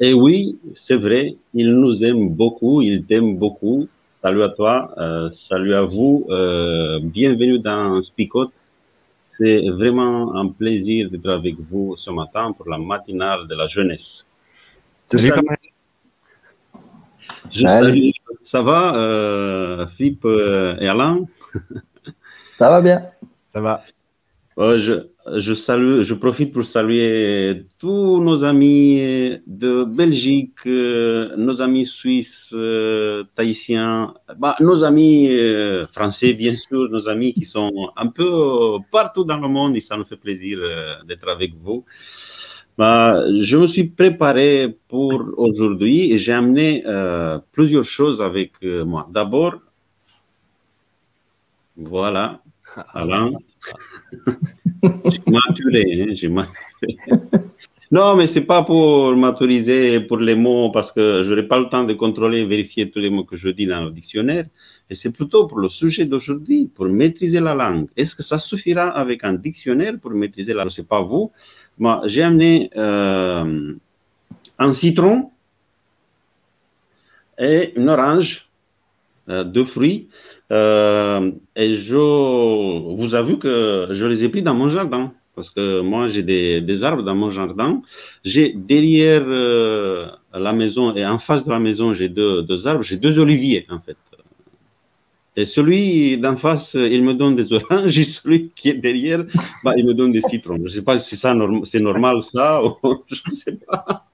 Et 0.00 0.14
oui, 0.14 0.58
c'est 0.74 0.96
vrai, 0.96 1.36
il 1.54 1.72
nous 1.72 2.04
aime 2.04 2.28
beaucoup, 2.28 2.82
il 2.82 3.04
t'aime 3.04 3.36
beaucoup. 3.36 3.88
Salut 4.22 4.44
à 4.44 4.48
toi, 4.48 4.94
euh, 4.96 5.28
salut 5.32 5.74
à 5.74 5.82
vous. 5.82 6.24
Euh, 6.30 7.00
bienvenue 7.02 7.58
dans 7.58 8.00
Spicot. 8.00 8.52
C'est 9.24 9.68
vraiment 9.68 10.36
un 10.36 10.48
plaisir 10.48 11.10
d'être 11.10 11.28
avec 11.28 11.56
vous 11.68 11.96
ce 11.96 12.10
matin 12.12 12.52
pour 12.52 12.68
la 12.68 12.78
matinale 12.78 13.48
de 13.48 13.54
la 13.56 13.66
jeunesse. 13.66 14.24
Salut, 15.10 15.32
Je 17.50 17.66
salue. 17.66 18.10
Ça 18.44 18.62
va, 18.62 18.94
euh, 18.94 19.86
Philippe 19.88 20.24
euh, 20.26 20.76
et 20.78 20.86
Alain? 20.86 21.24
Ça 22.56 22.70
va 22.70 22.80
bien. 22.80 23.02
Ça 23.52 23.60
va. 23.60 23.82
Euh, 24.58 24.76
je, 24.78 25.38
je, 25.38 25.54
salue, 25.54 26.02
je 26.02 26.14
profite 26.14 26.52
pour 26.52 26.64
saluer 26.64 27.66
tous 27.78 28.20
nos 28.20 28.44
amis 28.44 28.98
de 29.46 29.84
Belgique, 29.84 30.66
euh, 30.66 31.36
nos 31.36 31.62
amis 31.62 31.86
suisses, 31.86 32.52
euh, 32.56 33.22
tahitiens, 33.36 34.14
bah, 34.36 34.56
nos 34.58 34.82
amis 34.82 35.28
euh, 35.30 35.86
français, 35.86 36.32
bien 36.32 36.56
sûr, 36.56 36.88
nos 36.90 37.08
amis 37.08 37.34
qui 37.34 37.44
sont 37.44 37.90
un 37.96 38.08
peu 38.08 38.78
partout 38.90 39.22
dans 39.22 39.38
le 39.38 39.46
monde 39.46 39.76
et 39.76 39.80
ça 39.80 39.96
nous 39.96 40.04
fait 40.04 40.16
plaisir 40.16 40.58
d'être 41.06 41.28
avec 41.28 41.54
vous. 41.54 41.84
Bah, 42.76 43.22
je 43.40 43.56
me 43.56 43.66
suis 43.66 43.84
préparé 43.84 44.76
pour 44.88 45.22
aujourd'hui 45.36 46.12
et 46.12 46.18
j'ai 46.18 46.32
amené 46.32 46.82
plusieurs 47.52 47.84
choses 47.84 48.20
avec 48.22 48.52
moi. 48.62 49.08
D'abord, 49.10 49.54
voilà, 51.76 52.40
Alain. 52.94 53.30
J'ai 54.82 55.22
maturé, 55.26 56.02
hein, 56.02 56.12
j'ai 56.12 56.28
maturé. 56.28 56.98
Non, 57.90 58.16
mais 58.16 58.26
c'est 58.26 58.44
pas 58.44 58.62
pour 58.62 59.16
maturiser 59.16 60.00
pour 60.00 60.18
les 60.18 60.34
mots 60.34 60.70
parce 60.70 60.92
que 60.92 61.22
je 61.22 61.30
n'aurai 61.30 61.48
pas 61.48 61.58
le 61.58 61.70
temps 61.70 61.84
de 61.84 61.94
contrôler 61.94 62.40
et 62.40 62.44
vérifier 62.44 62.90
tous 62.90 62.98
les 62.98 63.08
mots 63.08 63.24
que 63.24 63.36
je 63.36 63.48
dis 63.48 63.66
dans 63.66 63.82
le 63.82 63.90
dictionnaire. 63.90 64.44
Et 64.90 64.94
c'est 64.94 65.10
plutôt 65.10 65.46
pour 65.46 65.58
le 65.58 65.70
sujet 65.70 66.04
d'aujourd'hui, 66.04 66.70
pour 66.74 66.86
maîtriser 66.86 67.40
la 67.40 67.54
langue. 67.54 67.88
Est-ce 67.96 68.14
que 68.14 68.22
ça 68.22 68.38
suffira 68.38 68.88
avec 68.90 69.24
un 69.24 69.32
dictionnaire 69.32 69.94
pour 70.00 70.10
maîtriser 70.10 70.52
la 70.52 70.64
langue? 70.64 70.70
Je 70.70 70.80
ne 70.80 70.82
sais 70.82 70.88
pas 70.88 71.00
vous. 71.00 71.32
Moi, 71.78 72.02
j'ai 72.04 72.22
amené 72.22 72.70
euh, 72.76 73.74
un 74.58 74.72
citron 74.74 75.30
et 77.38 77.72
une 77.74 77.88
orange, 77.88 78.47
euh, 79.28 79.44
deux 79.44 79.64
fruits. 79.64 80.08
Euh, 80.50 81.30
et 81.54 81.74
je 81.74 81.96
vous 81.96 83.14
avoue 83.14 83.36
que 83.36 83.88
je 83.90 84.06
les 84.06 84.24
ai 84.24 84.28
pris 84.28 84.42
dans 84.42 84.54
mon 84.54 84.68
jardin. 84.68 85.12
Parce 85.34 85.50
que 85.50 85.82
moi, 85.82 86.08
j'ai 86.08 86.22
des, 86.22 86.60
des, 86.60 86.82
arbres 86.82 87.02
dans 87.02 87.14
mon 87.14 87.30
jardin. 87.30 87.82
J'ai 88.24 88.52
derrière 88.56 89.22
euh, 89.26 90.08
la 90.34 90.52
maison 90.52 90.94
et 90.96 91.06
en 91.06 91.18
face 91.18 91.44
de 91.44 91.50
la 91.50 91.60
maison, 91.60 91.94
j'ai 91.94 92.08
deux, 92.08 92.42
deux, 92.42 92.66
arbres. 92.66 92.82
J'ai 92.82 92.96
deux 92.96 93.18
oliviers, 93.18 93.66
en 93.70 93.78
fait. 93.78 93.96
Et 95.36 95.46
celui 95.46 96.18
d'en 96.18 96.36
face, 96.36 96.74
il 96.74 97.04
me 97.04 97.14
donne 97.14 97.36
des 97.36 97.52
oranges. 97.52 97.96
Et 97.98 98.04
celui 98.04 98.50
qui 98.56 98.70
est 98.70 98.74
derrière, 98.74 99.24
bah, 99.62 99.74
il 99.76 99.86
me 99.86 99.94
donne 99.94 100.10
des 100.10 100.22
citrons. 100.22 100.56
Je 100.56 100.62
ne 100.62 100.68
sais 100.68 100.82
pas 100.82 100.98
si 100.98 101.16
ça, 101.16 101.32
c'est 101.64 101.80
normal, 101.80 102.22
ça, 102.22 102.64
ou 102.64 102.74
je 103.06 103.20
ne 103.30 103.34
sais 103.34 103.52
pas. 103.52 104.06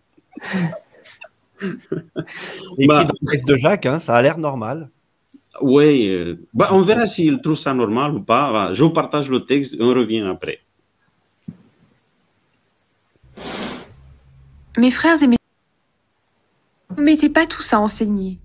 Écrit 1.62 2.86
bah, 2.86 3.04
dans 3.04 3.14
le 3.22 3.30
texte 3.30 3.48
de 3.48 3.56
Jacques, 3.56 3.86
hein, 3.86 3.98
ça 3.98 4.16
a 4.16 4.22
l'air 4.22 4.36
normal. 4.36 4.90
Oui, 5.60 6.08
euh, 6.08 6.36
bah, 6.52 6.70
on 6.72 6.82
verra 6.82 7.06
s'il 7.06 7.40
trouve 7.40 7.58
ça 7.58 7.74
normal 7.74 8.14
ou 8.14 8.20
pas. 8.20 8.72
Je 8.72 8.82
vous 8.82 8.90
partage 8.90 9.30
le 9.30 9.44
texte 9.44 9.74
et 9.74 9.82
on 9.82 9.88
revient 9.88 10.20
après. 10.22 10.60
Mes 14.76 14.90
frères 14.90 15.22
et 15.22 15.26
mes 15.28 15.36
ne 16.96 17.02
mettez 17.02 17.28
pas 17.28 17.46
tout 17.46 17.62
ça 17.62 17.76
à 17.76 17.80
enseigner. 17.80 18.38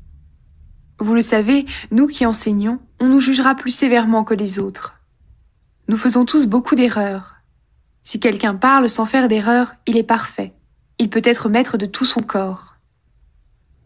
Vous 1.00 1.14
le 1.14 1.22
savez, 1.22 1.66
nous 1.92 2.08
qui 2.08 2.25
enseignons, 2.25 2.80
on 3.00 3.08
nous 3.08 3.22
jugera 3.22 3.56
plus 3.56 3.72
sévèrement 3.72 4.24
que 4.24 4.34
les 4.34 4.59
autres. 4.59 5.00
Nous 5.88 5.97
faisons 5.97 6.26
tous 6.26 6.47
beaucoup 6.47 6.76
d'erreurs. 6.76 7.36
Si 8.03 8.20
quelqu'un 8.20 8.56
parle 8.56 8.90
sans 8.90 9.06
faire 9.06 9.28
d'erreur, 9.28 9.74
il 9.88 9.97
est 9.97 10.03
parfait. 10.03 10.53
Il 10.97 11.09
peut 11.09 11.22
être 11.24 11.47
maître 11.47 11.78
de 11.78 11.86
tout 11.86 12.06
son 12.06 12.22
corps. 12.22 12.69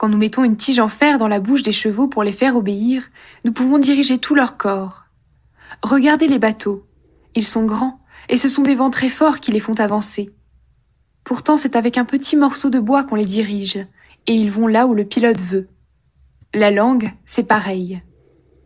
Quand 0.03 0.09
nous 0.09 0.18
mettons 0.18 0.44
une 0.44 0.58
tige 0.58 0.81
en 0.81 0.90
fer 0.90 1.18
dans 1.18 1.30
la 1.30 1.40
bouche 1.40 1.62
des 1.62 1.72
chevaux 1.72 2.09
pour 2.09 2.25
les 2.25 2.34
faire 2.34 2.58
obéir, 2.58 3.09
nous 3.46 3.53
pouvons 3.53 3.78
diriger 3.78 4.18
tout 4.18 4.36
leur 4.36 4.58
corps. 4.58 5.06
Regardez 5.81 6.28
les 6.28 6.40
bateaux. 6.40 6.86
Ils 7.36 7.46
sont 7.46 7.64
grands, 7.64 8.02
et 8.28 8.36
ce 8.36 8.50
sont 8.50 8.64
des 8.64 8.75
vents 8.75 8.90
très 8.90 9.08
forts 9.08 9.40
qui 9.40 9.53
les 9.53 9.62
font 9.62 9.80
avancer. 9.80 10.36
Pourtant, 11.24 11.56
c'est 11.56 11.78
avec 11.78 11.97
un 11.97 12.03
petit 12.03 12.36
morceau 12.36 12.69
de 12.69 12.81
bois 12.81 13.06
qu'on 13.06 13.16
les 13.16 13.25
dirige, 13.25 13.78
et 14.28 14.34
ils 14.34 14.52
vont 14.52 14.68
là 14.68 14.88
où 14.88 14.94
le 14.94 15.06
pilote 15.06 15.40
veut. 15.40 15.69
La 16.53 16.70
langue, 16.70 17.14
c'est 17.25 17.47
pareil. 17.47 18.03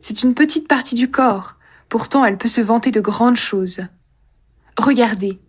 C'est 0.01 0.23
une 0.23 0.33
petite 0.33 0.67
partie 0.67 0.95
du 0.95 1.11
corps, 1.11 1.57
pourtant 1.87 2.25
elle 2.25 2.39
peut 2.39 2.47
se 2.47 2.61
vanter 2.61 2.89
de 2.89 2.99
grandes 2.99 3.37
choses. 3.37 3.81
Regardez, 4.75 5.39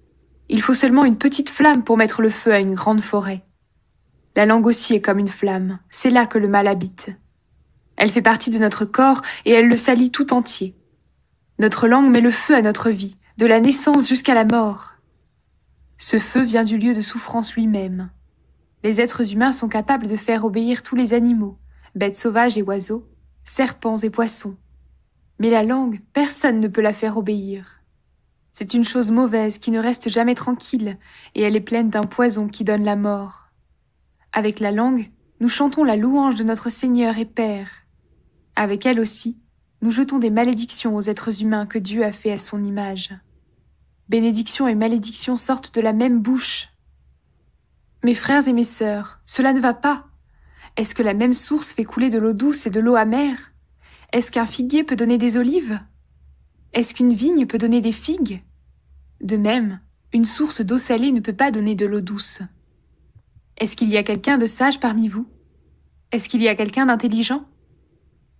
il 0.50 0.60
faut 0.60 0.74
seulement 0.74 1.06
une 1.06 1.16
petite 1.16 1.48
flamme 1.48 1.82
pour 1.82 1.96
mettre 1.96 2.20
le 2.20 2.28
feu 2.28 2.52
à 2.52 2.60
une 2.60 2.74
grande 2.74 3.00
forêt. 3.00 3.47
La 4.36 4.46
langue 4.46 4.66
aussi 4.66 4.94
est 4.94 5.00
comme 5.00 5.18
une 5.18 5.28
flamme, 5.28 5.78
c'est 5.90 6.10
là 6.10 6.26
que 6.26 6.38
le 6.38 6.48
mal 6.48 6.68
habite. 6.68 7.16
Elle 7.96 8.10
fait 8.10 8.22
partie 8.22 8.50
de 8.50 8.58
notre 8.58 8.84
corps 8.84 9.22
et 9.44 9.52
elle 9.52 9.68
le 9.68 9.76
salit 9.76 10.10
tout 10.10 10.32
entier. 10.32 10.76
Notre 11.58 11.88
langue 11.88 12.10
met 12.10 12.20
le 12.20 12.30
feu 12.30 12.54
à 12.54 12.62
notre 12.62 12.90
vie, 12.90 13.16
de 13.36 13.46
la 13.46 13.60
naissance 13.60 14.08
jusqu'à 14.08 14.34
la 14.34 14.44
mort. 14.44 14.94
Ce 15.96 16.18
feu 16.20 16.42
vient 16.42 16.62
du 16.62 16.78
lieu 16.78 16.94
de 16.94 17.00
souffrance 17.00 17.54
lui-même. 17.54 18.10
Les 18.84 19.00
êtres 19.00 19.32
humains 19.32 19.50
sont 19.50 19.68
capables 19.68 20.06
de 20.06 20.14
faire 20.14 20.44
obéir 20.44 20.84
tous 20.84 20.94
les 20.94 21.12
animaux, 21.12 21.58
bêtes 21.96 22.16
sauvages 22.16 22.56
et 22.56 22.62
oiseaux, 22.62 23.08
serpents 23.44 23.96
et 23.96 24.10
poissons. 24.10 24.56
Mais 25.40 25.50
la 25.50 25.64
langue, 25.64 26.00
personne 26.12 26.60
ne 26.60 26.68
peut 26.68 26.80
la 26.80 26.92
faire 26.92 27.16
obéir. 27.16 27.82
C'est 28.52 28.74
une 28.74 28.84
chose 28.84 29.10
mauvaise 29.10 29.58
qui 29.58 29.72
ne 29.72 29.80
reste 29.80 30.08
jamais 30.08 30.34
tranquille, 30.34 30.96
et 31.34 31.42
elle 31.42 31.56
est 31.56 31.60
pleine 31.60 31.90
d'un 31.90 32.02
poison 32.02 32.46
qui 32.46 32.64
donne 32.64 32.84
la 32.84 32.96
mort. 32.96 33.47
Avec 34.38 34.60
la 34.60 34.70
langue, 34.70 35.10
nous 35.40 35.48
chantons 35.48 35.82
la 35.82 35.96
louange 35.96 36.36
de 36.36 36.44
notre 36.44 36.68
Seigneur 36.68 37.18
et 37.18 37.24
Père. 37.24 37.68
Avec 38.54 38.86
elle 38.86 39.00
aussi, 39.00 39.42
nous 39.82 39.90
jetons 39.90 40.20
des 40.20 40.30
malédictions 40.30 40.94
aux 40.94 41.00
êtres 41.00 41.42
humains 41.42 41.66
que 41.66 41.80
Dieu 41.80 42.04
a 42.04 42.12
fait 42.12 42.30
à 42.30 42.38
son 42.38 42.62
image. 42.62 43.10
Bénédiction 44.08 44.68
et 44.68 44.76
malédiction 44.76 45.34
sortent 45.36 45.74
de 45.74 45.80
la 45.80 45.92
même 45.92 46.22
bouche. 46.22 46.68
Mes 48.04 48.14
frères 48.14 48.46
et 48.46 48.52
mes 48.52 48.62
sœurs, 48.62 49.18
cela 49.24 49.52
ne 49.52 49.58
va 49.58 49.74
pas. 49.74 50.06
Est-ce 50.76 50.94
que 50.94 51.02
la 51.02 51.14
même 51.14 51.34
source 51.34 51.72
fait 51.72 51.82
couler 51.82 52.08
de 52.08 52.20
l'eau 52.20 52.32
douce 52.32 52.68
et 52.68 52.70
de 52.70 52.78
l'eau 52.78 52.94
amère? 52.94 53.50
Est-ce 54.12 54.30
qu'un 54.30 54.46
figuier 54.46 54.84
peut 54.84 54.94
donner 54.94 55.18
des 55.18 55.36
olives? 55.36 55.80
Est-ce 56.74 56.94
qu'une 56.94 57.12
vigne 57.12 57.46
peut 57.46 57.58
donner 57.58 57.80
des 57.80 57.90
figues? 57.90 58.44
De 59.20 59.36
même, 59.36 59.80
une 60.12 60.24
source 60.24 60.60
d'eau 60.60 60.78
salée 60.78 61.10
ne 61.10 61.18
peut 61.18 61.32
pas 61.32 61.50
donner 61.50 61.74
de 61.74 61.86
l'eau 61.86 62.00
douce. 62.00 62.42
Est-ce 63.58 63.76
qu'il 63.76 63.88
y 63.88 63.96
a 63.96 64.04
quelqu'un 64.04 64.38
de 64.38 64.46
sage 64.46 64.78
parmi 64.78 65.08
vous? 65.08 65.26
Est-ce 66.12 66.28
qu'il 66.28 66.42
y 66.42 66.48
a 66.48 66.54
quelqu'un 66.54 66.86
d'intelligent? 66.86 67.44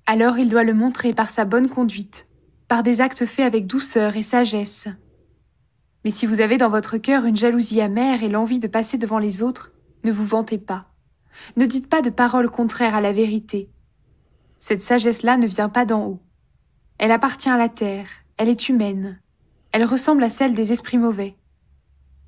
Alors 0.06 0.38
il 0.38 0.48
doit 0.48 0.62
le 0.62 0.74
montrer 0.74 1.12
par 1.12 1.30
sa 1.30 1.44
bonne 1.44 1.68
conduite, 1.68 2.28
par 2.68 2.84
des 2.84 3.00
actes 3.00 3.26
faits 3.26 3.44
avec 3.44 3.66
douceur 3.66 4.16
et 4.16 4.22
sagesse. 4.22 4.86
Mais 6.04 6.12
si 6.12 6.24
vous 6.24 6.40
avez 6.40 6.56
dans 6.56 6.68
votre 6.68 6.98
cœur 6.98 7.24
une 7.24 7.36
jalousie 7.36 7.80
amère 7.80 8.22
et 8.22 8.28
l'envie 8.28 8.60
de 8.60 8.68
passer 8.68 8.96
devant 8.96 9.18
les 9.18 9.42
autres, 9.42 9.72
ne 10.04 10.12
vous 10.12 10.24
vantez 10.24 10.56
pas. 10.56 10.86
Ne 11.56 11.66
dites 11.66 11.88
pas 11.88 12.00
de 12.00 12.10
paroles 12.10 12.50
contraires 12.50 12.94
à 12.94 13.00
la 13.00 13.12
vérité. 13.12 13.68
Cette 14.60 14.82
sagesse-là 14.82 15.36
ne 15.36 15.48
vient 15.48 15.68
pas 15.68 15.84
d'en 15.84 16.06
haut. 16.06 16.22
Elle 16.98 17.10
appartient 17.10 17.50
à 17.50 17.58
la 17.58 17.68
terre, 17.68 18.06
elle 18.36 18.48
est 18.48 18.68
humaine. 18.68 19.20
Elle 19.72 19.84
ressemble 19.84 20.22
à 20.22 20.28
celle 20.28 20.54
des 20.54 20.70
esprits 20.70 20.98
mauvais. 20.98 21.36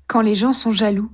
Quand 0.07 0.21
les 0.21 0.35
gens 0.35 0.53
sont 0.53 0.71
jaloux, 0.71 1.09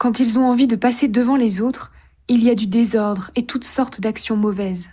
quand 0.00 0.18
ils 0.18 0.38
ont 0.38 0.46
envie 0.46 0.66
de 0.66 0.76
passer 0.76 1.08
devant 1.08 1.36
les 1.36 1.60
autres, 1.60 1.92
il 2.26 2.42
y 2.42 2.48
a 2.48 2.54
du 2.54 2.66
désordre 2.66 3.30
et 3.36 3.44
toutes 3.44 3.64
sortes 3.64 4.00
d'actions 4.00 4.34
mauvaises. 4.34 4.88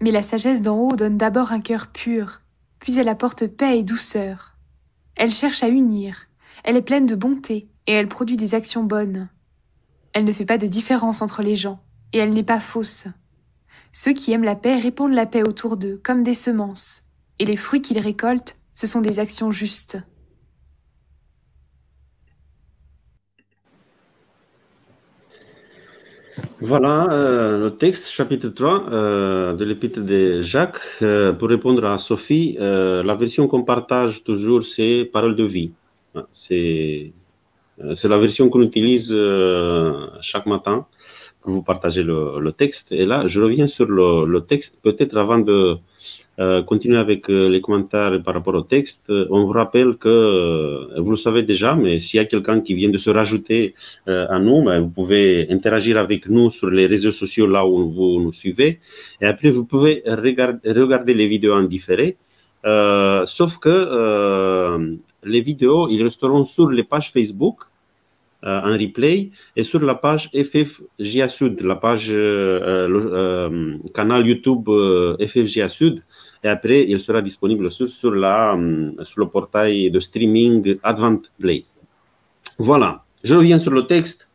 Mais 0.00 0.10
la 0.10 0.22
sagesse 0.22 0.60
d'en 0.60 0.76
haut 0.76 0.96
donne 0.96 1.16
d'abord 1.16 1.52
un 1.52 1.60
cœur 1.60 1.86
pur, 1.86 2.40
puis 2.80 2.98
elle 2.98 3.08
apporte 3.08 3.46
paix 3.46 3.78
et 3.78 3.84
douceur. 3.84 4.56
Elle 5.14 5.30
cherche 5.30 5.62
à 5.62 5.68
unir, 5.68 6.26
elle 6.64 6.74
est 6.74 6.82
pleine 6.82 7.06
de 7.06 7.14
bonté 7.14 7.68
et 7.86 7.92
elle 7.92 8.08
produit 8.08 8.36
des 8.36 8.56
actions 8.56 8.82
bonnes. 8.82 9.28
Elle 10.12 10.24
ne 10.24 10.32
fait 10.32 10.44
pas 10.44 10.58
de 10.58 10.66
différence 10.66 11.22
entre 11.22 11.42
les 11.42 11.54
gens, 11.54 11.80
et 12.12 12.18
elle 12.18 12.32
n'est 12.32 12.42
pas 12.42 12.58
fausse. 12.58 13.06
Ceux 13.92 14.14
qui 14.14 14.32
aiment 14.32 14.42
la 14.42 14.56
paix 14.56 14.80
répandent 14.80 15.14
la 15.14 15.26
paix 15.26 15.44
autour 15.44 15.76
d'eux, 15.76 16.00
comme 16.02 16.24
des 16.24 16.34
semences, 16.34 17.02
et 17.38 17.44
les 17.44 17.56
fruits 17.56 17.82
qu'ils 17.82 18.00
récoltent, 18.00 18.56
ce 18.74 18.88
sont 18.88 19.00
des 19.00 19.20
actions 19.20 19.52
justes. 19.52 20.02
Voilà 26.60 27.06
euh, 27.12 27.60
le 27.60 27.76
texte, 27.76 28.10
chapitre 28.10 28.48
3 28.48 28.90
euh, 28.90 29.54
de 29.54 29.64
l'épître 29.64 30.00
de 30.00 30.42
Jacques. 30.42 30.80
Euh, 31.02 31.32
pour 31.32 31.48
répondre 31.48 31.84
à 31.84 31.98
Sophie, 31.98 32.56
la 32.58 33.14
version 33.14 33.46
qu'on 33.46 33.62
partage 33.62 34.24
toujours, 34.24 34.64
c'est 34.64 35.08
Parole 35.12 35.36
de 35.36 35.44
vie. 35.44 35.70
C'est 36.32 37.12
la 37.78 38.18
version 38.18 38.48
qu'on 38.48 38.62
utilise 38.62 39.16
chaque 40.20 40.46
matin 40.46 40.86
pour 41.42 41.52
vous 41.52 41.62
partager 41.62 42.02
le, 42.02 42.50
texte. 42.50 42.90
Et 42.90 43.06
là, 43.06 43.28
je 43.28 43.40
reviens 43.40 43.68
sur 43.68 43.86
le 43.86 44.40
texte, 44.40 44.80
peut-être 44.82 45.16
avant 45.16 45.38
de 45.38 45.78
euh, 46.40 46.62
continuer 46.62 46.98
avec 46.98 47.28
euh, 47.30 47.48
les 47.48 47.60
commentaires 47.60 48.22
par 48.22 48.32
rapport 48.32 48.54
au 48.54 48.62
texte. 48.62 49.10
On 49.10 49.44
vous 49.44 49.50
rappelle 49.50 49.96
que, 49.96 50.08
euh, 50.08 51.00
vous 51.00 51.10
le 51.10 51.16
savez 51.16 51.42
déjà, 51.42 51.74
mais 51.74 51.98
s'il 51.98 52.18
y 52.18 52.20
a 52.20 52.26
quelqu'un 52.26 52.60
qui 52.60 52.74
vient 52.74 52.90
de 52.90 52.98
se 52.98 53.10
rajouter 53.10 53.74
à 54.06 54.38
nous, 54.38 54.62
ben, 54.62 54.80
vous 54.80 54.88
pouvez 54.88 55.48
interagir 55.50 55.98
avec 55.98 56.28
nous 56.28 56.50
sur 56.50 56.70
les 56.70 56.86
réseaux 56.86 57.10
sociaux 57.12 57.48
là 57.48 57.66
où 57.66 57.90
vous 57.90 58.20
nous 58.22 58.32
suivez. 58.32 58.78
Et 59.20 59.26
après, 59.26 59.50
vous 59.50 59.64
pouvez 59.64 60.02
regarder, 60.06 61.14
les 61.14 61.26
vidéos 61.26 61.54
en 61.54 61.64
différé. 61.64 62.16
sauf 63.26 63.58
que 63.58 63.74
les 65.24 65.40
vidéos, 65.40 65.88
ils 65.88 66.02
resteront 66.02 66.44
sur 66.44 66.70
les 66.70 66.84
pages 66.84 67.10
Facebook 67.10 67.56
en 68.42 68.72
replay 68.82 69.30
et 69.56 69.64
sur 69.64 69.80
la 69.84 69.96
page 69.96 70.30
FFGA 70.32 71.28
Sud, 71.28 71.60
la 71.62 71.76
page 71.76 72.08
canal 73.94 74.26
YouTube 74.26 74.68
FFGA 75.20 75.68
Sud. 75.68 76.02
Et 76.44 76.48
après, 76.48 76.84
il 76.88 77.00
sera 77.00 77.20
disponible 77.20 77.70
sur, 77.70 77.86
euh, 77.86 78.92
sur 79.04 79.20
le 79.20 79.28
portail 79.28 79.90
de 79.90 80.00
streaming 80.00 80.78
Advent 80.82 81.22
Play. 81.38 81.64
Voilà, 82.58 83.04
je 83.24 83.34
reviens 83.34 83.58
sur 83.58 83.72
le 83.72 83.86
texte. 83.86 84.27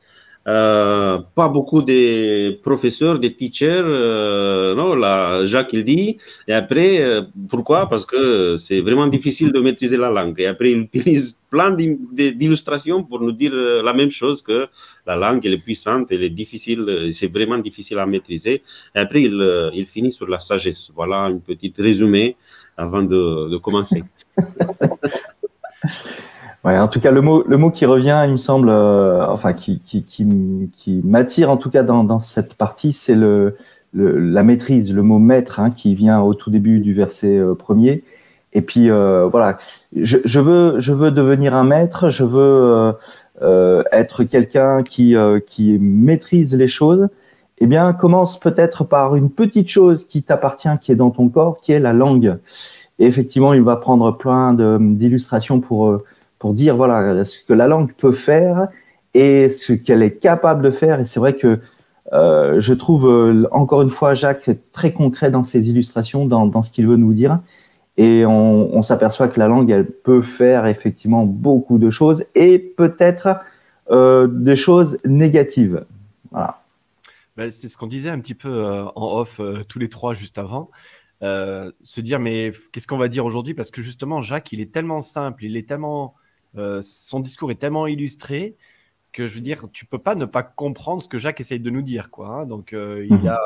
Euh, 0.45 1.19
pas 1.35 1.47
beaucoup 1.47 1.81
de 1.81 2.59
professeurs, 2.61 3.17
de 3.17 3.29
teachers, 3.29 3.81
euh, 3.85 4.75
non, 4.75 4.93
là, 4.93 5.45
Jacques 5.45 5.71
il 5.71 5.85
dit. 5.85 6.17
Et 6.47 6.53
après, 6.53 7.01
euh, 7.01 7.21
pourquoi? 7.49 7.87
Parce 7.89 8.05
que 8.05 8.57
c'est 8.57 8.81
vraiment 8.81 9.07
difficile 9.07 9.53
de 9.53 9.59
maîtriser 9.61 9.95
la 9.95 10.09
langue. 10.09 10.39
Et 10.41 10.47
après, 10.47 10.71
il 10.71 10.79
utilise 10.79 11.37
plein 11.49 11.71
d'illustrations 11.71 13.03
pour 13.03 13.21
nous 13.21 13.31
dire 13.31 13.53
la 13.53 13.93
même 13.93 14.09
chose 14.09 14.41
que 14.41 14.67
la 15.05 15.15
langue, 15.15 15.45
elle 15.45 15.53
est 15.53 15.63
puissante, 15.63 16.07
elle 16.09 16.23
est 16.23 16.29
difficile, 16.29 17.09
c'est 17.13 17.31
vraiment 17.31 17.59
difficile 17.59 17.99
à 17.99 18.05
maîtriser. 18.05 18.63
Et 18.95 18.99
après, 18.99 19.21
il, 19.21 19.71
il 19.73 19.85
finit 19.85 20.11
sur 20.11 20.27
la 20.27 20.39
sagesse. 20.39 20.91
Voilà 20.95 21.29
une 21.29 21.41
petite 21.41 21.77
résumé 21.77 22.35
avant 22.75 23.03
de 23.03 23.57
commencer. 23.57 24.03
Ouais, 26.63 26.79
en 26.79 26.87
tout 26.87 27.01
cas, 27.01 27.11
le 27.11 27.19
mot, 27.19 27.43
le 27.45 27.57
mot 27.57 27.71
qui 27.71 27.85
revient, 27.85 28.23
il 28.25 28.31
me 28.31 28.37
semble, 28.37 28.69
euh, 28.69 29.25
enfin, 29.27 29.51
qui, 29.51 29.81
qui, 29.81 30.03
qui, 30.05 30.69
qui 30.71 31.01
m'attire 31.03 31.49
en 31.51 31.57
tout 31.57 31.69
cas 31.69 31.83
dans, 31.83 32.05
dans 32.05 32.19
cette 32.19 32.53
partie, 32.53 32.93
c'est 32.93 33.15
le, 33.15 33.57
le, 33.91 34.17
la 34.17 34.43
maîtrise, 34.43 34.93
le 34.93 35.03
mot 35.03 35.19
maître 35.19 35.59
hein, 35.59 35.71
qui 35.71 35.93
vient 35.93 36.21
au 36.21 36.33
tout 36.33 36.49
début 36.49 36.79
du 36.79 36.93
verset 36.93 37.37
euh, 37.37 37.53
premier. 37.53 38.03
Et 38.53 38.61
puis 38.61 38.89
euh, 38.89 39.27
voilà, 39.29 39.57
je, 39.93 40.19
je, 40.23 40.39
veux, 40.39 40.79
je 40.79 40.93
veux 40.93 41.11
devenir 41.11 41.53
un 41.53 41.65
maître, 41.65 42.09
je 42.09 42.23
veux 42.23 42.93
euh, 43.41 43.83
être 43.91 44.23
quelqu'un 44.23 44.83
qui, 44.83 45.15
qui 45.45 45.77
maîtrise 45.79 46.55
les 46.55 46.67
choses. 46.67 47.09
Eh 47.57 47.67
bien, 47.67 47.91
commence 47.93 48.39
peut-être 48.39 48.83
par 48.85 49.15
une 49.15 49.29
petite 49.29 49.69
chose 49.69 50.05
qui 50.05 50.23
t'appartient, 50.23 50.69
qui 50.81 50.91
est 50.91 50.95
dans 50.95 51.11
ton 51.11 51.27
corps, 51.29 51.59
qui 51.61 51.71
est 51.71 51.79
la 51.79 51.93
langue. 51.93 52.37
Et 52.99 53.05
effectivement, 53.05 53.53
il 53.53 53.63
va 53.63 53.75
prendre 53.75 54.11
plein 54.15 54.53
d'illustrations 54.53 55.59
pour 55.59 55.97
pour 56.43 56.53
dire 56.53 56.75
voilà 56.75 57.23
ce 57.23 57.39
que 57.41 57.53
la 57.53 57.69
langue 57.69 57.93
peut 57.93 58.11
faire 58.11 58.67
et 59.13 59.49
ce 59.49 59.71
qu'elle 59.71 60.03
est 60.03 60.17
capable 60.17 60.61
de 60.61 60.71
faire. 60.71 60.99
Et 60.99 61.05
c'est 61.05 61.21
vrai 61.21 61.37
que 61.37 61.61
euh, 62.11 62.59
je 62.59 62.73
trouve 62.73 63.09
euh, 63.09 63.47
encore 63.53 63.81
une 63.81 63.89
fois 63.89 64.13
Jacques 64.13 64.49
très 64.73 64.91
concret 64.91 65.31
dans 65.31 65.45
ses 65.45 65.69
illustrations, 65.69 66.25
dans, 66.25 66.45
dans 66.45 66.61
ce 66.61 66.69
qu'il 66.69 66.85
veut 66.85 66.97
nous 66.97 67.13
dire. 67.13 67.39
Et 67.95 68.25
on, 68.25 68.81
s'aperçoit 68.81 69.29
que 69.29 69.39
la 69.39 69.47
langue, 69.47 69.69
elle 69.69 69.89
peut 69.89 70.21
faire 70.21 70.65
effectivement 70.65 71.23
beaucoup 71.23 71.77
de 71.77 71.89
choses 71.89 72.25
et 72.35 72.59
peut-être 72.59 73.37
euh, 73.89 74.27
des 74.27 74.57
choses 74.57 74.97
négatives. 75.05 75.85
Voilà. 76.31 76.61
Ben, 77.37 77.51
c'est 77.51 77.69
ce 77.69 77.77
qu'on 77.77 77.87
disait 77.87 78.09
un 78.09 78.19
petit 78.19 78.35
peu 78.35 78.65
en 78.95 79.17
off 79.17 79.39
tous 79.69 79.79
les 79.79 79.87
trois 79.87 80.13
juste 80.13 80.37
avant. 80.37 80.71
se 81.21 82.01
dire 82.01 82.19
mais 82.19 82.51
qu'est-ce 82.73 82.87
qu'on 82.87 82.97
va 82.97 83.07
dire 83.07 83.25
aujourd'hui? 83.25 83.53
Parce 83.53 83.71
que 83.71 83.81
justement 83.81 84.21
Jacques 84.21 84.51
il 84.51 84.59
est 84.59 84.73
tellement 84.73 84.99
simple, 84.99 85.45
il 85.45 85.55
est 85.55 85.69
tellement 85.69 86.15
euh, 86.57 86.81
son 86.81 87.19
discours 87.19 87.51
est 87.51 87.55
tellement 87.55 87.87
illustré 87.87 88.55
que 89.11 89.27
je 89.27 89.35
veux 89.35 89.41
dire, 89.41 89.67
tu 89.71 89.85
peux 89.85 89.99
pas 89.99 90.15
ne 90.15 90.25
pas 90.25 90.43
comprendre 90.43 91.01
ce 91.01 91.07
que 91.07 91.17
Jacques 91.17 91.39
essaye 91.39 91.59
de 91.59 91.69
nous 91.69 91.83
dire, 91.83 92.09
quoi. 92.09 92.29
Hein. 92.29 92.45
Donc, 92.45 92.73
euh, 92.73 93.05
il 93.07 93.23
y 93.23 93.27
a, 93.27 93.39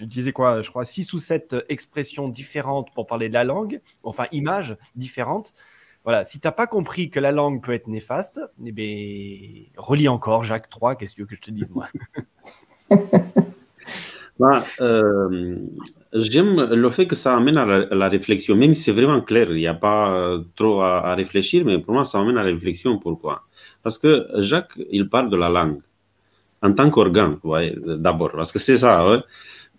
il 0.00 0.08
disait 0.08 0.32
quoi, 0.32 0.62
je 0.62 0.70
crois, 0.70 0.84
six 0.84 1.12
ou 1.12 1.18
sept 1.18 1.56
expressions 1.68 2.28
différentes 2.28 2.92
pour 2.92 3.06
parler 3.06 3.28
de 3.28 3.34
la 3.34 3.44
langue, 3.44 3.80
enfin, 4.02 4.24
images 4.32 4.76
différentes. 4.96 5.52
Voilà, 6.02 6.24
si 6.24 6.40
tu 6.40 6.46
n'as 6.46 6.52
pas 6.52 6.66
compris 6.66 7.10
que 7.10 7.20
la 7.20 7.30
langue 7.30 7.62
peut 7.62 7.72
être 7.72 7.86
néfaste, 7.86 8.40
eh 8.64 8.72
bien, 8.72 9.66
relis 9.76 10.08
encore 10.08 10.42
Jacques 10.42 10.70
3, 10.70 10.96
qu'est-ce 10.96 11.12
que 11.12 11.16
tu 11.16 11.22
veux 11.22 11.26
que 11.28 11.36
je 11.36 11.40
te 11.40 11.50
dise, 11.50 11.70
moi? 11.70 11.88
bah, 14.40 14.64
euh, 14.80 15.56
J'aime 16.12 16.74
le 16.74 16.90
fait 16.90 17.06
que 17.06 17.14
ça 17.14 17.36
amène 17.36 17.58
à 17.58 17.66
la, 18.02 18.08
réflexion, 18.08 18.56
même 18.56 18.74
si 18.74 18.82
c'est 18.82 18.92
vraiment 18.92 19.20
clair, 19.20 19.46
il 19.50 19.58
n'y 19.58 19.66
a 19.68 19.74
pas 19.74 20.12
euh, 20.12 20.40
trop 20.56 20.80
à, 20.80 21.14
réfléchir, 21.14 21.64
mais 21.64 21.78
pour 21.78 21.94
moi, 21.94 22.04
ça 22.04 22.18
amène 22.18 22.36
à 22.38 22.42
la 22.42 22.50
réflexion. 22.50 22.98
Pourquoi? 22.98 23.42
Parce 23.82 23.98
que 23.98 24.26
Jacques, 24.38 24.76
il 24.90 25.08
parle 25.08 25.30
de 25.30 25.36
la 25.36 25.48
langue 25.48 25.80
en 26.62 26.72
tant 26.72 26.90
qu'organe, 26.90 27.38
d'abord, 28.06 28.32
parce 28.32 28.50
que 28.52 28.58
c'est 28.58 28.78
ça. 28.78 29.22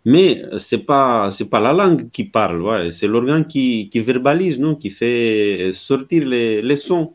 Mais 0.05 0.43
c'est 0.57 0.85
pas 0.91 1.29
c'est 1.31 1.49
pas 1.49 1.59
la 1.59 1.73
langue 1.73 2.09
qui 2.11 2.23
parle, 2.23 2.91
c'est 2.91 3.07
l'organe 3.07 3.45
qui, 3.45 3.89
verbalise, 3.95 4.59
non, 4.59 4.75
qui 4.75 4.89
fait 4.89 5.71
sortir 5.73 6.27
les, 6.27 6.75
sons. 6.77 7.13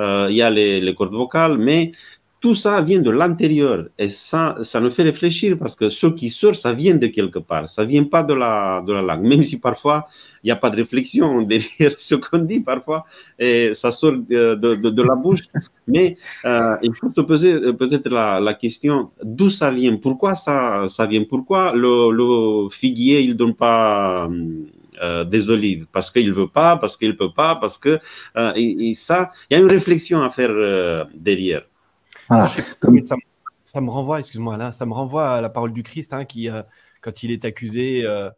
Euh, 0.00 0.26
il 0.30 0.36
y 0.36 0.42
a 0.42 0.50
les 0.50 0.94
cordes 0.96 1.12
vocales, 1.14 1.58
mais 1.58 1.92
tout 2.44 2.54
ça 2.54 2.82
vient 2.82 3.00
de 3.00 3.10
l'intérieur 3.10 3.86
et 3.98 4.10
ça, 4.10 4.56
ça 4.60 4.78
nous 4.78 4.90
fait 4.90 5.04
réfléchir 5.04 5.56
parce 5.58 5.74
que 5.74 5.88
ce 5.88 6.08
qui 6.08 6.28
sort, 6.28 6.54
ça 6.54 6.74
vient 6.74 6.94
de 6.94 7.06
quelque 7.06 7.38
part, 7.38 7.70
ça 7.70 7.86
vient 7.86 8.04
pas 8.04 8.22
de 8.22 8.34
la, 8.34 8.84
de 8.86 8.92
la 8.92 9.00
langue, 9.00 9.24
même 9.24 9.42
si 9.42 9.58
parfois 9.58 10.08
il 10.42 10.48
n'y 10.48 10.50
a 10.50 10.56
pas 10.56 10.68
de 10.68 10.76
réflexion 10.76 11.40
derrière 11.52 11.94
ce 11.96 12.16
qu'on 12.16 12.40
dit 12.40 12.60
parfois 12.60 13.06
et 13.38 13.72
ça 13.72 13.90
sort 13.90 14.12
de, 14.12 14.56
de, 14.56 15.02
la 15.02 15.14
bouche. 15.14 15.44
Mais 15.88 16.18
euh, 16.44 16.76
il 16.82 16.94
faut 16.94 17.10
se 17.10 17.22
poser 17.22 17.54
euh, 17.54 17.72
peut-être 17.72 18.10
la, 18.10 18.40
la, 18.40 18.52
question 18.52 19.10
d'où 19.22 19.48
ça 19.48 19.70
vient, 19.70 19.96
pourquoi 19.96 20.34
ça, 20.34 20.84
ça 20.88 21.06
vient, 21.06 21.24
pourquoi 21.24 21.72
le, 21.74 22.68
figuier 22.68 23.22
il 23.22 23.38
donne 23.38 23.54
pas 23.54 24.28
euh, 25.02 25.24
des 25.24 25.48
olives? 25.48 25.86
Parce 25.90 26.10
qu'il 26.10 26.30
veut 26.34 26.48
pas, 26.48 26.76
parce 26.76 26.98
qu'il 26.98 27.16
peut 27.16 27.32
pas, 27.32 27.56
parce 27.56 27.78
que 27.78 27.98
et, 28.54 28.92
ça, 28.92 29.30
il 29.48 29.54
y 29.54 29.56
a 29.56 29.62
une 29.62 29.70
réflexion 29.70 30.20
à 30.22 30.28
faire 30.28 31.06
derrière. 31.14 31.62
Voilà. 32.28 32.46
Comme... 32.80 32.98
ça, 33.00 33.16
ça, 33.64 33.80
me 33.80 33.90
renvoie, 33.90 34.18
excuse-moi, 34.18 34.56
là, 34.56 34.72
ça 34.72 34.86
me 34.86 34.92
renvoie 34.92 35.28
à 35.30 35.40
la 35.40 35.50
parole 35.50 35.72
du 35.72 35.82
Christ 35.82 36.12
hein, 36.12 36.24
qui, 36.24 36.48
euh, 36.48 36.62
quand 37.00 37.22
il 37.22 37.30
est 37.30 37.44
accusé, 37.44 38.04
euh, 38.04 38.30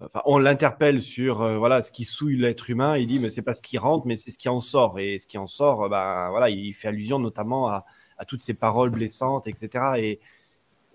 enfin, 0.00 0.22
on 0.24 0.38
l'interpelle 0.38 1.00
sur 1.00 1.42
euh, 1.42 1.58
voilà 1.58 1.82
ce 1.82 1.92
qui 1.92 2.04
souille 2.04 2.36
l'être 2.36 2.70
humain. 2.70 2.96
Il 2.96 3.06
dit 3.06 3.18
mais 3.18 3.30
c'est 3.30 3.42
pas 3.42 3.54
ce 3.54 3.62
qui 3.62 3.78
rentre, 3.78 4.06
mais 4.06 4.16
c'est 4.16 4.30
ce 4.30 4.38
qui 4.38 4.48
en 4.48 4.60
sort. 4.60 4.98
Et 4.98 5.18
ce 5.18 5.26
qui 5.26 5.38
en 5.38 5.46
sort, 5.46 5.88
ben 5.88 6.30
voilà, 6.30 6.50
il 6.50 6.72
fait 6.74 6.88
allusion 6.88 7.18
notamment 7.18 7.68
à, 7.68 7.84
à 8.18 8.24
toutes 8.24 8.42
ces 8.42 8.54
paroles 8.54 8.90
blessantes, 8.90 9.46
etc. 9.46 9.98
Et 9.98 10.20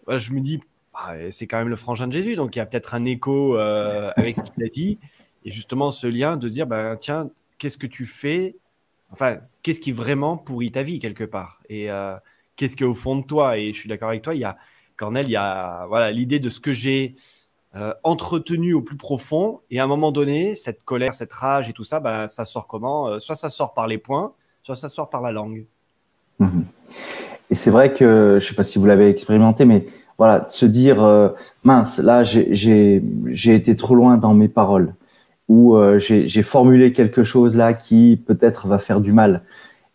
voilà, 0.06 0.20
je 0.20 0.32
me 0.32 0.42
dis 0.42 0.62
bah, 0.94 1.32
c'est 1.32 1.48
quand 1.48 1.58
même 1.58 1.70
le 1.70 1.76
frangin 1.76 2.08
de 2.08 2.14
Jésus, 2.14 2.36
donc 2.36 2.56
il 2.56 2.60
y 2.60 2.62
a 2.62 2.66
peut-être 2.66 2.94
un 2.96 3.06
écho 3.06 3.58
avec 3.58 4.38
ce 4.38 4.44
qu'il 4.44 4.64
a 4.64 4.70
dit. 4.70 5.00
Et 5.46 5.52
justement, 5.52 5.92
ce 5.92 6.08
lien 6.08 6.38
de 6.38 6.48
se 6.48 6.54
dire, 6.54 6.66
ben, 6.66 6.98
tiens, 6.98 7.30
qu'est-ce 7.60 7.78
que 7.78 7.86
tu 7.86 8.06
fais? 8.06 8.58
Enfin, 9.12 9.38
qu'est-ce 9.62 9.80
qui 9.80 9.92
vraiment 9.92 10.38
pourrit 10.38 10.72
ta 10.72 10.82
vie 10.82 10.98
quelque 11.00 11.24
part? 11.24 11.62
Et 11.70 11.90
qu'est-ce 12.56 12.76
qui 12.76 12.84
est 12.84 12.88
au 12.88 12.94
fond 12.94 13.18
de 13.18 13.24
toi? 13.24 13.58
Et 13.58 13.74
je 13.74 13.80
suis 13.80 13.90
d'accord 13.90 14.10
avec 14.10 14.22
toi, 14.22 14.34
il 14.34 14.42
y 14.42 14.46
a, 14.46 14.58
Cornel, 14.98 15.28
il 15.28 15.32
y 15.32 15.36
a 15.36 15.86
voilà, 15.88 16.12
l'idée 16.12 16.40
de 16.40 16.50
ce 16.50 16.60
que 16.60 16.74
j'ai 16.74 17.16
euh, 17.76 17.94
entretenu 18.04 18.74
au 18.74 18.82
plus 18.82 18.96
profond. 18.96 19.60
Et 19.70 19.80
à 19.80 19.84
un 19.84 19.88
moment 19.88 20.14
donné, 20.14 20.56
cette 20.56 20.84
colère, 20.86 21.14
cette 21.14 21.34
rage 21.34 21.70
et 21.70 21.74
tout 21.74 21.84
ça, 21.84 22.00
ben, 22.00 22.28
ça 22.28 22.46
sort 22.46 22.68
comment? 22.68 23.10
Euh, 23.10 23.20
Soit 23.20 23.36
ça 23.36 23.50
sort 23.50 23.74
par 23.74 23.88
les 23.88 23.98
points, 23.98 24.34
soit 24.64 24.76
ça 24.76 24.88
sort 24.88 25.10
par 25.10 25.22
la 25.22 25.32
langue. 25.32 25.66
Mhm. 26.40 26.66
Et 27.50 27.56
c'est 27.56 27.72
vrai 27.72 27.94
que, 27.94 28.38
je 28.40 28.46
ne 28.46 28.50
sais 28.50 28.56
pas 28.56 28.64
si 28.64 28.80
vous 28.80 28.86
l'avez 28.86 29.10
expérimenté, 29.10 29.66
mais 29.66 29.88
voilà, 30.18 30.48
se 30.50 30.66
dire 30.66 31.04
euh, 31.04 31.30
mince, 31.64 32.00
là 32.00 32.24
j'ai 32.24 33.02
été 33.34 33.76
trop 33.76 33.96
loin 33.96 34.18
dans 34.18 34.34
mes 34.34 34.48
paroles 34.48 34.96
ou 35.48 35.78
j'ai 36.00 36.42
formulé 36.42 36.92
quelque 36.92 37.24
chose 37.24 37.56
là 37.56 37.76
qui 37.76 38.20
peut-être 38.26 38.66
va 38.66 38.80
faire 38.80 39.00
du 39.00 39.12
mal 39.12 39.44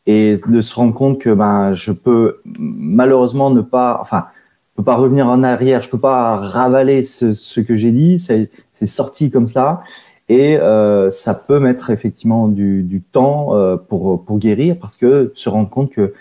et 0.06 0.40
de 0.46 0.60
se 0.60 0.74
rendre 0.74 0.94
compte 0.94 1.18
que 1.18 1.30
ben 1.30 1.74
je 1.74 1.92
peux 1.92 2.40
malheureusement 2.44 3.50
ne 3.50 3.60
pas, 3.60 3.98
enfin, 4.00 4.26
je 4.72 4.76
peux 4.76 4.84
pas 4.84 4.96
revenir 4.96 5.28
en 5.28 5.42
arrière, 5.42 5.82
je 5.82 5.90
peux 5.90 5.98
pas 5.98 6.36
ravaler 6.36 7.02
ce, 7.02 7.60
que 7.60 7.74
j'ai 7.74 7.92
dit, 7.92 8.18
c'est 8.18 8.86
sorti 8.86 9.30
comme 9.30 9.46
ça. 9.46 9.82
Et 10.28 10.56
euh, 10.56 11.10
ça 11.10 11.34
peut 11.34 11.58
mettre 11.58 11.90
effectivement 11.90 12.46
du, 12.46 12.82
du 12.84 13.02
temps 13.02 13.56
euh, 13.56 13.76
pour 13.76 14.24
pour 14.24 14.38
guérir 14.38 14.76
parce 14.80 14.96
que 14.96 15.32
se 15.34 15.48
rendre 15.48 15.68
compte 15.68 15.90
que 15.90 16.14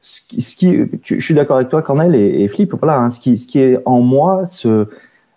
ce 0.00 0.56
qui, 0.56 0.78
je 1.02 1.18
suis 1.18 1.34
d'accord 1.34 1.56
avec 1.56 1.70
toi 1.70 1.82
Cornel 1.82 2.14
et, 2.14 2.42
et 2.42 2.48
Flip, 2.48 2.72
voilà, 2.74 2.98
hein, 2.98 3.10
ce 3.10 3.18
qui 3.18 3.36
ce 3.36 3.46
qui 3.46 3.58
est 3.58 3.78
en 3.84 4.00
moi, 4.00 4.44
ce 4.46 4.86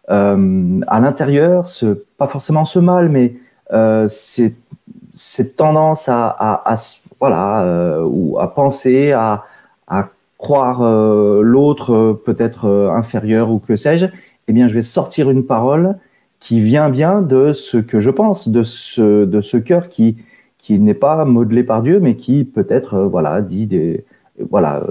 euh, 0.09 0.79
à 0.87 0.99
l'intérieur, 0.99 1.67
ce 1.67 2.03
pas 2.17 2.27
forcément 2.27 2.63
ce 2.65 2.79
mal, 2.79 3.09
mais 3.09 3.35
euh, 3.73 4.07
cette 4.07 5.55
tendance 5.57 6.07
à, 6.07 6.27
à, 6.27 6.73
à 6.73 6.77
voilà 7.19 7.63
euh, 7.63 8.03
ou 8.03 8.39
à 8.39 8.53
penser 8.53 9.11
à, 9.11 9.43
croire 10.37 10.83
euh, 10.83 11.41
l'autre 11.41 11.93
euh, 11.93 12.13
peut-être 12.13 12.91
inférieur 12.95 13.49
ou 13.49 13.57
que 13.57 13.75
sais-je, 13.75 14.05
eh 14.47 14.53
bien 14.53 14.67
je 14.67 14.75
vais 14.75 14.83
sortir 14.83 15.31
une 15.31 15.47
parole 15.47 15.97
qui 16.39 16.61
vient 16.61 16.91
bien 16.91 17.23
de 17.23 17.53
ce 17.53 17.77
que 17.77 17.99
je 17.99 18.11
pense, 18.11 18.47
de 18.47 18.61
ce 18.61 19.25
de 19.25 19.41
ce 19.41 19.57
cœur 19.57 19.89
qui 19.89 20.15
n'est 20.69 20.93
pas 20.93 21.25
modelé 21.25 21.63
par 21.63 21.81
Dieu, 21.81 21.99
mais 21.99 22.15
qui 22.15 22.43
peut-être 22.43 22.99
voilà 22.99 23.41
dit 23.41 23.65
des 23.65 24.05
voilà 24.51 24.83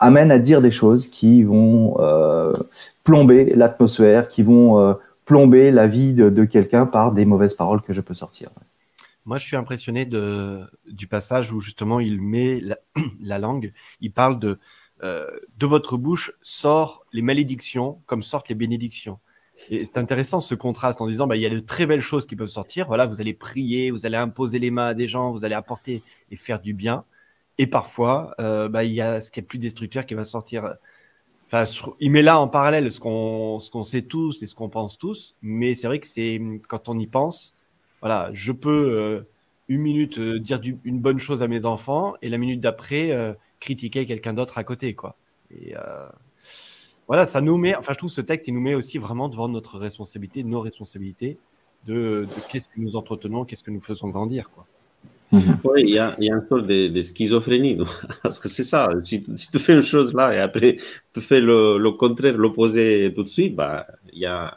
amène 0.00 0.32
à 0.32 0.40
dire 0.40 0.60
des 0.60 0.72
choses 0.72 1.06
qui 1.06 1.44
vont 1.44 1.96
plomber 3.04 3.54
l'atmosphère, 3.54 4.26
qui 4.26 4.42
vont 4.42 4.96
plomber 5.24 5.70
la 5.70 5.86
vie 5.86 6.14
de 6.14 6.44
quelqu'un 6.44 6.84
par 6.84 7.12
des 7.12 7.24
mauvaises 7.24 7.54
paroles 7.54 7.80
que 7.80 7.92
je 7.92 8.00
peux 8.00 8.14
sortir. 8.14 8.50
Moi, 9.24 9.38
je 9.38 9.46
suis 9.46 9.56
impressionné 9.56 10.04
du 10.06 11.06
passage 11.08 11.52
où 11.52 11.60
justement 11.60 12.00
il 12.00 12.20
met 12.20 12.60
la, 12.60 12.78
la 13.20 13.38
langue. 13.38 13.72
Il 14.00 14.12
parle 14.12 14.38
de 14.38 14.58
euh, 15.02 15.26
de 15.58 15.66
votre 15.66 15.96
bouche 15.96 16.32
sort 16.40 17.04
les 17.12 17.20
malédictions 17.20 18.00
comme 18.06 18.22
sortent 18.22 18.48
les 18.48 18.54
bénédictions. 18.54 19.18
Et 19.68 19.84
c'est 19.84 19.98
intéressant 19.98 20.40
ce 20.40 20.54
contraste 20.54 21.00
en 21.00 21.06
disant 21.06 21.26
bah, 21.26 21.36
il 21.36 21.42
y 21.42 21.46
a 21.46 21.50
de 21.50 21.58
très 21.60 21.86
belles 21.86 22.00
choses 22.00 22.26
qui 22.26 22.36
peuvent 22.36 22.48
sortir. 22.48 22.86
Voilà, 22.86 23.06
vous 23.06 23.20
allez 23.20 23.34
prier, 23.34 23.90
vous 23.90 24.06
allez 24.06 24.16
imposer 24.16 24.58
les 24.58 24.70
mains 24.70 24.88
à 24.88 24.94
des 24.94 25.08
gens, 25.08 25.32
vous 25.32 25.44
allez 25.44 25.54
apporter 25.54 26.02
et 26.30 26.36
faire 26.36 26.60
du 26.60 26.74
bien. 26.74 27.04
Et 27.58 27.66
parfois, 27.66 28.34
euh, 28.40 28.68
bah, 28.68 28.84
il 28.84 28.92
y 28.94 29.00
a 29.00 29.20
ce 29.20 29.30
qui 29.30 29.40
est 29.40 29.42
plus 29.42 29.58
destructeur 29.58 30.06
qui 30.06 30.14
va 30.14 30.24
sortir. 30.24 30.76
Il 32.00 32.10
met 32.10 32.22
là 32.22 32.40
en 32.40 32.48
parallèle 32.48 32.90
ce 32.90 33.00
qu'on 33.00 33.58
qu'on 33.72 33.82
sait 33.84 34.02
tous 34.02 34.42
et 34.42 34.46
ce 34.46 34.54
qu'on 34.54 34.68
pense 34.68 34.98
tous. 34.98 35.36
Mais 35.42 35.74
c'est 35.74 35.86
vrai 35.86 35.98
que 36.00 36.06
c'est 36.06 36.40
quand 36.68 36.88
on 36.88 36.98
y 36.98 37.06
pense, 37.06 37.56
voilà, 38.04 38.28
je 38.34 38.52
peux 38.52 38.90
euh, 38.90 39.20
une 39.68 39.80
minute 39.80 40.18
euh, 40.18 40.38
dire 40.38 40.60
une 40.84 41.00
bonne 41.00 41.18
chose 41.18 41.42
à 41.42 41.48
mes 41.48 41.64
enfants 41.64 42.12
et 42.20 42.28
la 42.28 42.36
minute 42.36 42.60
d'après 42.60 43.12
euh, 43.12 43.32
critiquer 43.60 44.04
quelqu'un 44.04 44.34
d'autre 44.34 44.58
à 44.58 44.64
côté, 44.64 44.94
quoi. 44.94 45.16
Et 45.50 45.72
voilà, 47.08 47.24
ça 47.24 47.40
nous 47.40 47.56
met, 47.56 47.74
enfin, 47.74 47.94
je 47.94 47.98
trouve 47.98 48.10
ce 48.10 48.20
texte, 48.20 48.46
il 48.46 48.52
nous 48.52 48.60
met 48.60 48.74
aussi 48.74 48.98
vraiment 48.98 49.30
devant 49.30 49.48
notre 49.48 49.78
responsabilité, 49.78 50.44
nos 50.44 50.60
responsabilités 50.60 51.38
de, 51.86 52.26
qu'est-ce 52.50 52.68
que 52.68 52.78
nous 52.78 52.96
entretenons, 52.96 53.46
qu'est-ce 53.46 53.62
que 53.62 53.70
nous 53.70 53.80
faisons 53.80 54.08
grandir, 54.08 54.50
quoi. 54.50 54.66
Mhm. 55.32 55.58
Oui, 55.64 55.82
il 55.84 55.90
y 55.94 55.98
a, 55.98 56.14
y 56.18 56.30
a 56.30 56.34
une 56.34 56.46
sorte 56.46 56.66
de, 56.66 56.88
de 56.88 57.02
schizophrénie, 57.02 57.78
parce 58.22 58.38
que 58.38 58.50
c'est 58.50 58.64
ça. 58.64 58.90
Si, 59.02 59.24
si, 59.34 59.50
tu 59.50 59.58
fais 59.58 59.74
une 59.74 59.82
chose 59.82 60.12
là 60.12 60.34
et 60.34 60.40
après 60.40 60.76
tu 61.14 61.22
fais 61.22 61.40
le, 61.40 61.78
le 61.78 61.90
contraire, 61.92 62.36
l'opposé 62.36 63.12
tout 63.14 63.22
de 63.22 63.28
suite, 63.28 63.54
bah, 63.54 63.86
il 64.12 64.18
y 64.18 64.26
a 64.26 64.54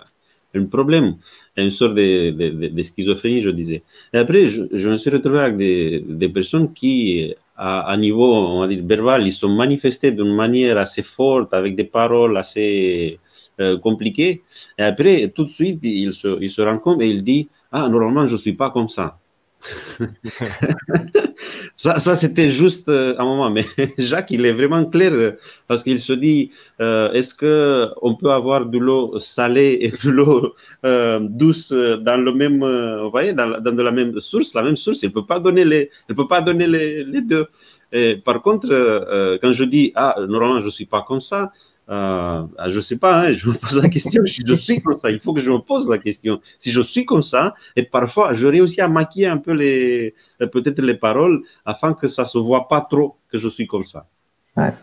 un 0.54 0.66
problème 0.66 1.18
une 1.64 1.72
sorte 1.72 1.96
de, 1.96 2.30
de, 2.70 2.84
schizophrénie, 2.84 3.42
je 3.42 3.50
disais. 3.50 3.84
Et 4.14 4.18
après, 4.18 4.48
je, 4.48 4.64
je 4.72 4.90
me 4.90 4.96
suis 4.96 5.10
retrouvé 5.10 5.40
avec 5.40 5.58
des, 5.58 6.04
des 6.08 6.30
personnes 6.30 6.74
qui, 6.74 7.34
à, 7.56 7.96
niveau, 7.98 8.34
on 8.34 8.60
va 8.60 8.68
dire, 8.68 8.84
verbal, 8.86 9.26
ils 9.26 9.32
sont 9.32 9.50
manifestés 9.50 10.12
d'une 10.12 10.36
manière 10.36 10.78
assez 10.78 11.04
forte, 11.04 11.54
avec 11.54 11.76
des 11.76 11.84
paroles 11.84 12.38
assez 12.38 13.20
euh, 13.60 13.78
compliquées. 13.80 14.44
Et 14.78 14.84
après, 14.84 15.30
tout 15.30 15.46
de 15.46 15.52
suite, 15.52 15.80
ils 15.84 16.12
ils 16.42 16.52
se 16.52 16.62
rendent 16.62 16.82
compte 16.82 17.02
et 17.02 17.10
ils 17.10 17.24
disent, 17.24 17.48
ah, 17.72 17.90
normalement, 17.90 18.26
je 18.28 18.34
ne 18.34 18.38
suis 18.40 18.54
pas 18.54 18.70
comme 18.70 18.90
ça. 18.90 19.18
ça, 21.78 22.00
ça 22.00 22.16
c'était 22.16 22.50
juste 22.50 22.90
euh, 22.90 23.16
un 23.18 23.26
moment, 23.26 23.50
mais 23.50 23.66
Jacques, 23.98 24.32
il 24.32 24.46
est 24.46 24.54
vraiment 24.54 24.86
clair 24.86 25.34
parce 25.68 25.84
qu'il 25.84 26.00
se 26.00 26.14
dit 26.14 26.52
euh, 26.82 27.12
est-ce 27.14 27.34
que 27.34 27.90
on 28.02 28.16
peut 28.16 28.32
avoir 28.32 28.66
de 28.66 28.78
l'eau 28.78 29.20
salée 29.20 29.78
et 29.82 29.92
de 29.92 30.10
l'eau 30.10 30.54
euh, 30.86 31.20
douce 31.22 31.72
dans 31.72 32.22
le 32.24 32.32
même, 32.34 32.60
vous 33.04 33.12
voyez, 33.12 33.34
dans, 33.34 33.60
de 33.62 33.82
la 33.82 33.92
même 33.92 34.20
source, 34.20 34.54
la 34.54 34.64
même 34.64 34.78
source, 34.78 35.04
il 35.04 35.12
peut 35.12 35.26
pas 35.26 35.40
donner 35.40 35.66
les, 35.66 35.90
il 36.10 36.16
peut 36.16 36.28
pas 36.28 36.42
donner 36.42 36.68
les, 36.68 37.22
deux. 37.22 37.48
Par 38.24 38.42
contre, 38.42 38.68
quand 39.42 39.54
je 39.54 39.64
dis 39.64 39.92
ah 39.96 40.16
normalement 40.28 40.62
je 40.62 40.70
suis 40.70 40.86
pas 40.86 41.04
comme 41.08 41.22
ça, 41.22 41.52
euh, 41.90 42.44
je 42.68 42.76
ne 42.76 42.82
sais 42.82 42.98
pas, 42.98 43.22
hein, 43.22 43.34
je 43.34 43.48
me 43.48 43.54
pose 43.54 43.76
la 43.82 43.88
question, 43.88 44.22
si 44.26 44.42
je 44.46 44.54
suis 44.54 44.82
comme 44.82 44.98
ça, 44.98 45.10
il 45.10 45.20
faut 45.20 45.34
que 45.34 45.40
je 45.42 45.50
me 45.50 45.60
pose 45.60 45.88
la 45.88 45.98
question. 45.98 46.42
Si 46.58 46.72
je 46.72 46.82
suis 46.82 47.06
comme 47.06 47.22
ça, 47.22 47.56
et 47.76 47.84
parfois 47.84 48.34
je 48.34 48.46
réussis 48.46 48.82
à 48.82 48.88
maquiller 48.88 49.28
un 49.28 49.38
peu 49.38 49.54
les, 49.54 50.14
peut-être 50.40 50.82
les 50.82 50.96
paroles 50.96 51.44
afin 51.66 51.94
que 51.94 52.08
ça 52.08 52.26
se 52.26 52.38
voit 52.38 52.68
pas 52.68 52.82
trop 52.82 53.16
que 53.32 53.38
je 53.38 53.48
suis 53.48 53.68
comme 53.68 53.86
ça. 53.86 54.06
Ouais. 54.58 54.74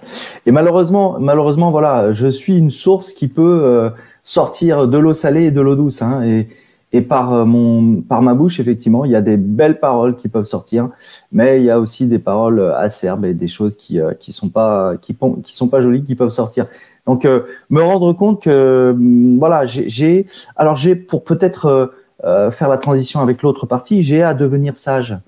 Et 0.47 0.53
malheureusement, 0.53 1.19
malheureusement, 1.19 1.71
voilà, 1.71 2.13
je 2.13 2.29
suis 2.29 2.57
une 2.57 2.71
source 2.71 3.13
qui 3.13 3.29
peut 3.29 3.61
euh, 3.65 3.91
sortir 4.23 4.87
de 4.89 4.99
l'eau 4.99 5.15
salée 5.15 5.47
et 5.47 5.51
de 5.51 5.61
l'eau 5.61 5.75
douce. 5.75 6.01
Hein, 6.01 6.23
et, 6.25 6.49
et 6.95 7.03
par 7.03 7.33
euh, 7.33 7.45
mon, 7.45 8.01
par 8.03 8.23
ma 8.23 8.35
bouche, 8.35 8.61
effectivement, 8.61 9.05
il 9.05 9.11
y 9.11 9.17
a 9.17 9.21
des 9.21 9.37
belles 9.37 9.81
paroles 9.81 10.17
qui 10.17 10.29
peuvent 10.29 10.45
sortir, 10.45 10.89
mais 11.33 11.61
il 11.61 11.65
y 11.65 11.71
a 11.71 11.79
aussi 11.79 12.07
des 12.07 12.19
paroles 12.19 12.61
acerbes 12.77 13.25
et 13.25 13.35
des 13.35 13.49
choses 13.49 13.77
qui 13.77 14.01
euh, 14.01 14.13
qui 14.19 14.33
sont 14.33 14.49
pas 14.49 14.95
qui, 15.03 15.17
qui 15.45 15.55
sont 15.55 15.69
pas 15.69 15.83
jolies 15.83 16.05
qui 16.05 16.15
peuvent 16.15 16.31
sortir. 16.31 16.67
Donc, 17.07 17.25
euh, 17.25 17.43
me 17.69 17.83
rendre 17.83 18.13
compte 18.13 18.43
que, 18.43 18.93
hum, 18.95 19.39
voilà, 19.39 19.67
j'ai, 19.67 20.27
alors 20.57 20.77
j'ai 20.77 20.95
pour 20.95 21.25
peut-être 21.25 21.67
euh, 21.67 21.87
euh, 22.25 22.51
faire 22.51 22.69
la 22.69 22.79
transition 22.79 23.21
avec 23.21 23.43
l'autre 23.43 23.67
partie, 23.67 24.03
j'ai 24.03 24.23
à 24.23 24.35
devenir 24.35 24.77
sage. 24.77 25.19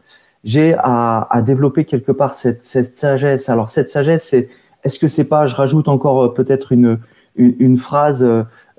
J'ai 0.44 0.76
à, 0.78 1.42
développer 1.44 1.84
quelque 1.84 2.12
part 2.12 2.34
cette, 2.34 2.64
sagesse. 2.64 3.48
Alors, 3.48 3.68
cette 3.70 3.90
sagesse, 3.90 4.28
c'est, 4.28 4.48
est-ce 4.84 4.98
que 4.98 5.08
c'est 5.08 5.24
pas, 5.24 5.46
je 5.46 5.56
rajoute 5.56 5.88
encore 5.88 6.24
euh, 6.24 6.28
peut-être 6.32 6.70
une, 6.70 6.98
une, 7.36 7.76
phrase 7.76 8.24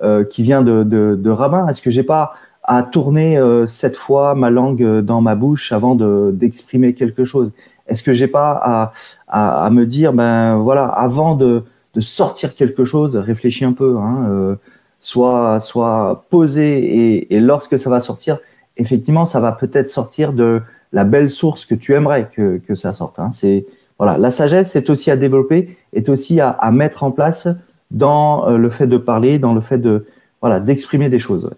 euh, 0.02 0.24
qui 0.24 0.44
vient 0.44 0.62
de, 0.62 0.84
de, 0.84 1.20
de 1.22 1.30
rabbin? 1.30 1.68
Est-ce 1.68 1.82
que 1.82 1.92
j'ai 1.92 2.04
pas 2.04 2.34
à 2.68 2.84
tourner 2.84 3.42
cette 3.66 3.96
fois 3.96 4.36
ma 4.36 4.50
langue 4.50 5.00
dans 5.00 5.22
ma 5.22 5.36
bouche 5.36 5.72
avant 5.72 5.96
de, 5.96 6.32
d'exprimer 6.34 6.94
quelque 6.94 7.24
chose 7.24 7.54
Est-ce 7.88 8.04
que 8.04 8.14
j'ai 8.14 8.28
pas 8.28 8.52
à, 8.62 8.92
à, 9.28 9.66
à 9.66 9.70
me 9.70 9.86
dire, 9.86 10.12
ben 10.14 10.58
voilà, 10.58 10.86
avant 10.86 11.36
de 11.36 11.64
de 11.98 12.02
sortir 12.02 12.54
quelque 12.54 12.86
chose, 12.86 13.16
réfléchis 13.16 13.66
un 13.66 13.74
peu, 13.74 13.98
hein, 13.98 14.28
euh, 14.30 14.56
soit, 15.00 15.60
soit 15.60 16.26
posé 16.30 16.78
et, 16.78 17.36
et, 17.36 17.40
lorsque 17.40 17.80
ça 17.80 17.90
va 17.90 18.02
sortir, 18.02 18.38
effectivement, 18.78 19.26
ça 19.26 19.40
va 19.40 19.52
peut-être 19.52 19.90
sortir 19.90 20.32
de 20.32 20.62
la 20.94 21.06
belle 21.06 21.32
source 21.32 21.66
que 21.66 21.74
tu 21.74 21.96
aimerais 21.96 22.30
que, 22.32 22.60
que 22.60 22.76
ça 22.76 22.94
sorte. 22.94 23.18
Hein. 23.18 23.32
C'est 23.34 23.66
voilà, 23.98 24.20
la 24.20 24.30
sagesse 24.30 24.76
est 24.76 24.92
aussi 24.92 25.10
à 25.10 25.18
développer, 25.18 25.76
est 25.92 26.08
aussi 26.08 26.40
à, 26.40 26.50
à 26.50 26.70
mettre 26.70 27.02
en 27.02 27.10
place 27.10 27.48
dans 27.90 28.48
euh, 28.48 28.58
le 28.58 28.70
fait 28.70 28.86
de 28.86 28.98
parler, 28.98 29.40
dans 29.40 29.56
le 29.56 29.62
fait 29.62 29.80
de 29.80 30.06
voilà 30.40 30.60
d'exprimer 30.60 31.10
des 31.10 31.18
choses. 31.18 31.50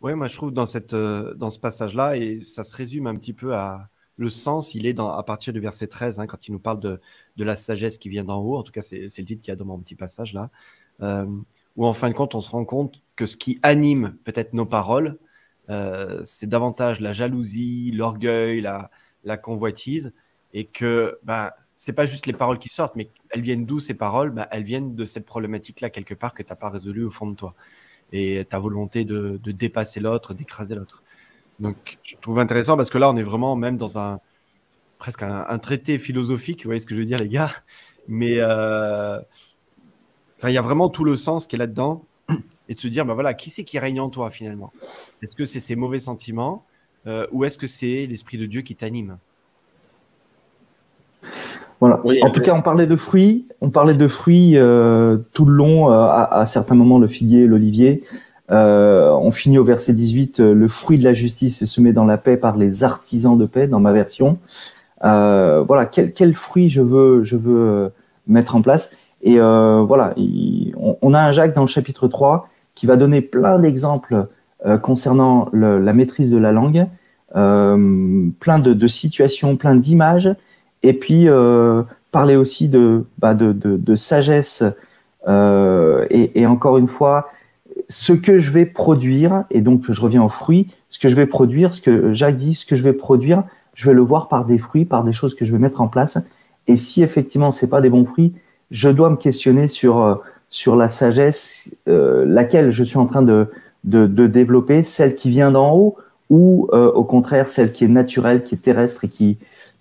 Ouais, 0.00 0.14
moi 0.14 0.28
je 0.28 0.36
trouve 0.36 0.52
dans, 0.52 0.64
cette, 0.64 0.94
euh, 0.94 1.34
dans 1.34 1.50
ce 1.50 1.58
passage-là, 1.58 2.16
et 2.16 2.40
ça 2.40 2.64
se 2.64 2.74
résume 2.74 3.06
un 3.06 3.16
petit 3.16 3.34
peu 3.34 3.54
à 3.54 3.90
le 4.16 4.28
sens, 4.30 4.74
il 4.74 4.86
est 4.86 4.92
dans, 4.94 5.10
à 5.12 5.22
partir 5.22 5.52
du 5.52 5.60
verset 5.60 5.86
13, 5.88 6.20
hein, 6.20 6.26
quand 6.26 6.46
il 6.48 6.52
nous 6.52 6.58
parle 6.58 6.80
de, 6.80 7.00
de, 7.36 7.44
la 7.44 7.54
sagesse 7.56 7.98
qui 7.98 8.08
vient 8.08 8.24
d'en 8.24 8.38
haut, 8.40 8.56
en 8.56 8.62
tout 8.62 8.72
cas 8.72 8.82
c'est 8.82 8.98
le 9.00 9.08
titre 9.24 9.40
qu'il 9.42 9.50
y 9.50 9.52
a 9.52 9.56
dans 9.56 9.64
mon 9.66 9.78
petit 9.78 9.94
passage 9.94 10.32
là, 10.32 10.50
euh, 11.02 11.26
où 11.76 11.86
en 11.86 11.92
fin 11.92 12.08
de 12.08 12.14
compte 12.14 12.34
on 12.34 12.40
se 12.40 12.50
rend 12.50 12.64
compte 12.64 13.02
que 13.16 13.26
ce 13.26 13.36
qui 13.36 13.58
anime 13.62 14.16
peut-être 14.24 14.54
nos 14.54 14.66
paroles, 14.66 15.18
euh, 15.70 16.22
c'est 16.24 16.48
davantage 16.48 17.00
la 17.00 17.12
jalousie, 17.12 17.90
l'orgueil, 17.92 18.60
la, 18.62 18.90
la 19.24 19.36
convoitise, 19.36 20.12
et 20.54 20.66
que 20.66 21.18
ben, 21.24 21.50
c'est 21.76 21.92
pas 21.94 22.06
juste 22.06 22.26
les 22.26 22.32
paroles 22.34 22.58
qui 22.58 22.68
sortent, 22.70 22.96
mais 22.96 23.10
elles 23.30 23.42
viennent 23.42 23.66
d'où 23.66 23.80
ces 23.80 23.94
paroles? 23.94 24.30
Ben, 24.30 24.46
Elles 24.50 24.64
viennent 24.64 24.94
de 24.94 25.04
cette 25.06 25.26
problématique-là 25.26 25.90
quelque 25.90 26.14
part 26.14 26.34
que 26.34 26.42
tu 26.42 26.50
n'as 26.50 26.56
pas 26.56 26.70
résolue 26.70 27.04
au 27.04 27.10
fond 27.10 27.26
de 27.26 27.36
toi 27.36 27.54
et 28.12 28.44
ta 28.48 28.58
volonté 28.58 29.04
de, 29.04 29.40
de 29.42 29.52
dépasser 29.52 30.00
l'autre, 30.00 30.34
d'écraser 30.34 30.74
l'autre. 30.74 31.02
Donc, 31.60 31.98
je 32.02 32.16
trouve 32.20 32.38
intéressant 32.38 32.76
parce 32.76 32.90
que 32.90 32.98
là, 32.98 33.10
on 33.10 33.16
est 33.16 33.22
vraiment 33.22 33.54
même 33.56 33.76
dans 33.76 33.98
un 33.98 34.20
presque 35.00 35.22
un, 35.22 35.58
traité 35.58 35.98
philosophique, 35.98 36.62
vous 36.62 36.68
voyez 36.68 36.80
ce 36.80 36.86
que 36.86 36.94
je 36.94 37.00
veux 37.00 37.06
dire, 37.06 37.18
les 37.18 37.28
gars. 37.28 37.52
Mais 38.06 38.36
euh, 38.38 39.18
il 40.44 40.50
y 40.50 40.58
a 40.58 40.62
vraiment 40.62 40.88
tout 40.88 41.04
le 41.04 41.16
sens 41.16 41.46
qui 41.46 41.56
est 41.56 41.58
là-dedans 41.58 42.04
et 42.68 42.74
de 42.74 42.78
se 42.78 42.86
dire, 42.86 43.04
ben 43.04 43.14
voilà, 43.14 43.34
qui 43.34 43.50
c'est 43.50 43.64
qui 43.64 43.78
règne 43.78 44.00
en 44.00 44.10
toi 44.10 44.30
finalement? 44.30 44.72
Est-ce 45.22 45.34
que 45.34 45.46
c'est 45.46 45.60
ces 45.60 45.74
mauvais 45.74 46.00
sentiments 46.00 46.64
euh, 47.06 47.26
ou 47.32 47.44
est-ce 47.44 47.58
que 47.58 47.66
c'est 47.66 48.06
l'esprit 48.06 48.38
de 48.38 48.46
Dieu 48.46 48.62
qui 48.62 48.76
t'anime? 48.76 49.18
Voilà. 51.80 52.00
en 52.22 52.30
tout 52.30 52.40
cas, 52.42 52.54
on 52.54 52.60
parlait 52.60 52.86
de 52.86 52.96
fruits. 52.96 53.46
On 53.62 53.70
parlait 53.70 53.94
de 53.94 54.06
fruits 54.06 54.52
euh, 54.56 55.16
tout 55.32 55.46
le 55.46 55.54
long. 55.54 55.90
Euh, 55.90 55.94
à, 55.94 56.40
à, 56.40 56.46
certains 56.46 56.74
moments, 56.74 56.98
le 56.98 57.08
figuier, 57.08 57.46
l'olivier. 57.46 58.04
Euh, 58.50 59.10
on 59.12 59.32
finit 59.32 59.58
au 59.58 59.64
verset 59.64 59.94
18. 59.94 60.40
le 60.40 60.68
fruit 60.68 60.98
de 60.98 61.04
la 61.04 61.14
justice 61.14 61.62
est 61.62 61.66
semé 61.66 61.92
dans 61.92 62.04
la 62.04 62.18
paix 62.18 62.36
par 62.36 62.56
les 62.56 62.84
artisans 62.84 63.38
de 63.38 63.46
paix, 63.46 63.66
dans 63.66 63.80
ma 63.80 63.92
version. 63.92 64.38
voilà. 65.00 65.86
Quel, 65.90 66.12
quel, 66.12 66.34
fruit 66.34 66.68
je 66.68 66.82
veux, 66.82 67.24
je 67.24 67.36
veux 67.36 67.90
mettre 68.26 68.56
en 68.56 68.62
place. 68.62 68.94
Et 69.22 69.38
voilà. 69.38 70.14
on, 70.18 70.96
on, 71.00 71.14
a 71.14 71.20
un 71.20 71.32
Jacques 71.32 71.54
dans 71.54 71.62
le 71.62 71.68
chapitre 71.68 72.08
3 72.08 72.48
qui 72.74 72.86
va 72.86 72.96
donner 72.96 73.20
plein 73.22 73.58
d'exemples 73.58 74.26
concernant 74.82 75.48
le, 75.52 75.78
la 75.78 75.92
maîtrise 75.94 76.30
de 76.30 76.38
la 76.38 76.52
langue. 76.52 76.86
plein 77.32 78.58
de, 78.58 78.72
de 78.74 78.86
situations, 78.88 79.56
plein 79.56 79.76
d'images 79.76 80.34
et 80.82 80.92
puis 80.92 81.28
euh, 81.28 81.82
parler 82.10 82.36
aussi 82.36 82.68
de, 82.68 83.04
bah, 83.18 83.34
de, 83.34 83.52
de, 83.52 83.76
de, 83.76 83.94
sagesse 83.94 84.64
euh, 85.28 86.06
et, 86.10 86.40
et, 86.40 86.46
encore 86.46 86.78
une 86.78 86.88
fois, 86.88 87.30
ce 87.88 88.12
que 88.12 88.38
je 88.38 88.50
vais 88.50 88.66
produire, 88.66 89.44
et 89.50 89.60
donc 89.60 89.90
je 89.90 90.00
reviens 90.00 90.22
aux 90.22 90.30
fruits, 90.30 90.68
ce 90.88 90.98
que 90.98 91.08
je 91.08 91.14
vais 91.14 91.26
produire, 91.26 91.72
ce 91.72 91.80
que 91.80 92.12
Jacques 92.12 92.36
dit, 92.36 92.54
ce 92.54 92.64
que 92.64 92.76
je 92.76 92.82
vais 92.82 92.92
produire, 92.92 93.44
je 93.74 93.86
vais 93.86 93.94
le 93.94 94.02
voir 94.02 94.28
par 94.28 94.44
des 94.44 94.58
fruits, 94.58 94.84
par 94.84 95.04
des 95.04 95.12
choses 95.12 95.34
que 95.34 95.44
je 95.44 95.52
vais 95.52 95.58
mettre 95.58 95.80
en 95.80 95.88
place. 95.88 96.18
Et 96.66 96.76
si 96.76 97.02
effectivement 97.02 97.50
c'est 97.50 97.68
pas 97.68 97.80
des 97.80 97.90
bons 97.90 98.04
fruits, 98.04 98.34
je 98.70 98.88
dois 98.88 99.10
me 99.10 99.16
questionner 99.16 99.68
sur 99.68 100.02
euh, 100.02 100.14
sur 100.50 100.74
la 100.74 100.88
sagesse, 100.88 101.76
euh, 101.88 102.24
laquelle 102.26 102.72
je 102.72 102.82
suis 102.82 102.98
en 102.98 103.06
train 103.06 103.22
de, 103.22 103.48
de, 103.84 104.06
de 104.06 104.26
développer, 104.26 104.82
celle 104.82 105.14
qui 105.14 105.30
vient 105.30 105.52
d'en 105.52 105.74
haut 105.74 105.96
ou 106.28 106.68
euh, 106.72 106.90
au 106.92 107.04
contraire 107.04 107.48
celle 107.50 107.72
qui 107.72 107.84
est 107.84 107.88
naturelle, 107.88 108.42
qui 108.42 108.56
est 108.56 108.58
terrestre 108.58 109.04
et 109.04 109.08
qui 109.08 109.38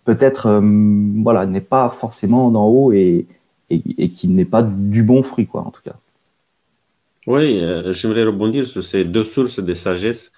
peut-être 0.10 0.48
euh, 0.48 0.62
voilà, 1.22 1.46
n'est 1.46 1.70
pas 1.76 1.88
forcément 1.90 2.50
d'en 2.50 2.66
haut 2.66 2.92
et, 2.92 3.28
et, 3.70 4.10
qui 4.10 4.28
n'est 4.28 4.52
pas 4.56 4.64
du 4.64 5.04
bon 5.04 5.22
fruit, 5.22 5.46
quoi, 5.46 5.62
en 5.62 5.70
tout 5.70 5.84
cas. 5.84 5.98
Oui, 7.28 7.60
euh, 7.60 7.94
j'aimerais 7.94 8.24
rebondir 8.24 8.66
sur 8.68 8.84
ces 8.84 9.04
deux 9.04 9.24
sources 9.24 9.60
de 9.60 9.74
sagesse. 9.76 10.32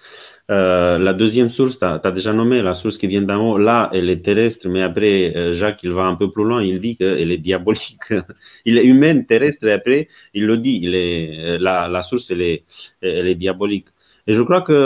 Euh, 0.50 0.98
la 0.98 1.14
deuxième 1.14 1.48
source, 1.48 1.78
tu 1.78 1.86
as, 1.86 2.10
déjà 2.10 2.34
nommé 2.34 2.60
la 2.60 2.74
source 2.74 2.98
qui 2.98 3.06
vient 3.06 3.22
d'en 3.22 3.40
haut. 3.42 3.56
Là, 3.56 3.88
elle 3.94 4.10
est 4.10 4.22
terrestre, 4.22 4.68
mais 4.68 4.82
après, 4.82 5.54
Jacques, 5.54 5.82
il 5.84 5.92
va 5.92 6.04
un 6.04 6.16
peu 6.16 6.30
plus 6.30 6.44
loin. 6.44 6.62
Il 6.62 6.78
dit 6.78 6.94
qu'elle 6.96 7.32
est 7.32 7.38
diabolique. 7.38 8.06
il 8.66 8.76
est 8.76 8.84
humaine, 8.84 9.24
terrestre, 9.24 9.66
et 9.68 9.72
après, 9.72 10.08
il 10.34 10.44
le 10.44 10.58
dit. 10.58 10.80
Il 10.82 10.94
est, 10.94 11.58
la, 11.58 11.88
la 11.88 12.02
source, 12.02 12.30
elle 12.30 12.42
est, 12.42 12.64
elle 13.00 13.28
est 13.28 13.36
diabolique. 13.36 13.86
Et 14.26 14.34
je 14.34 14.42
crois 14.42 14.60
que 14.60 14.78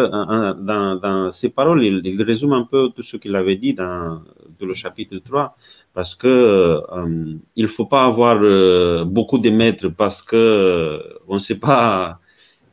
dans, 0.70 0.94
dans 0.96 1.32
ces 1.32 1.50
paroles, 1.50 1.82
il, 1.84 2.00
il, 2.04 2.22
résume 2.22 2.52
un 2.52 2.66
peu 2.70 2.90
tout 2.94 3.02
ce 3.02 3.16
qu'il 3.16 3.34
avait 3.34 3.56
dit 3.56 3.74
dans, 3.74 4.22
le 4.64 4.74
chapitre 4.74 5.18
3, 5.18 5.56
parce 5.94 6.14
que 6.14 6.26
euh, 6.28 7.34
il 7.56 7.68
faut 7.68 7.86
pas 7.86 8.04
avoir 8.04 8.38
euh, 8.40 9.04
beaucoup 9.04 9.38
de 9.38 9.50
maîtres 9.50 9.88
parce 9.88 10.22
que 10.22 10.36
euh, 10.36 11.18
on 11.28 11.34
ne 11.34 11.38
sait 11.38 11.58
pas 11.58 12.18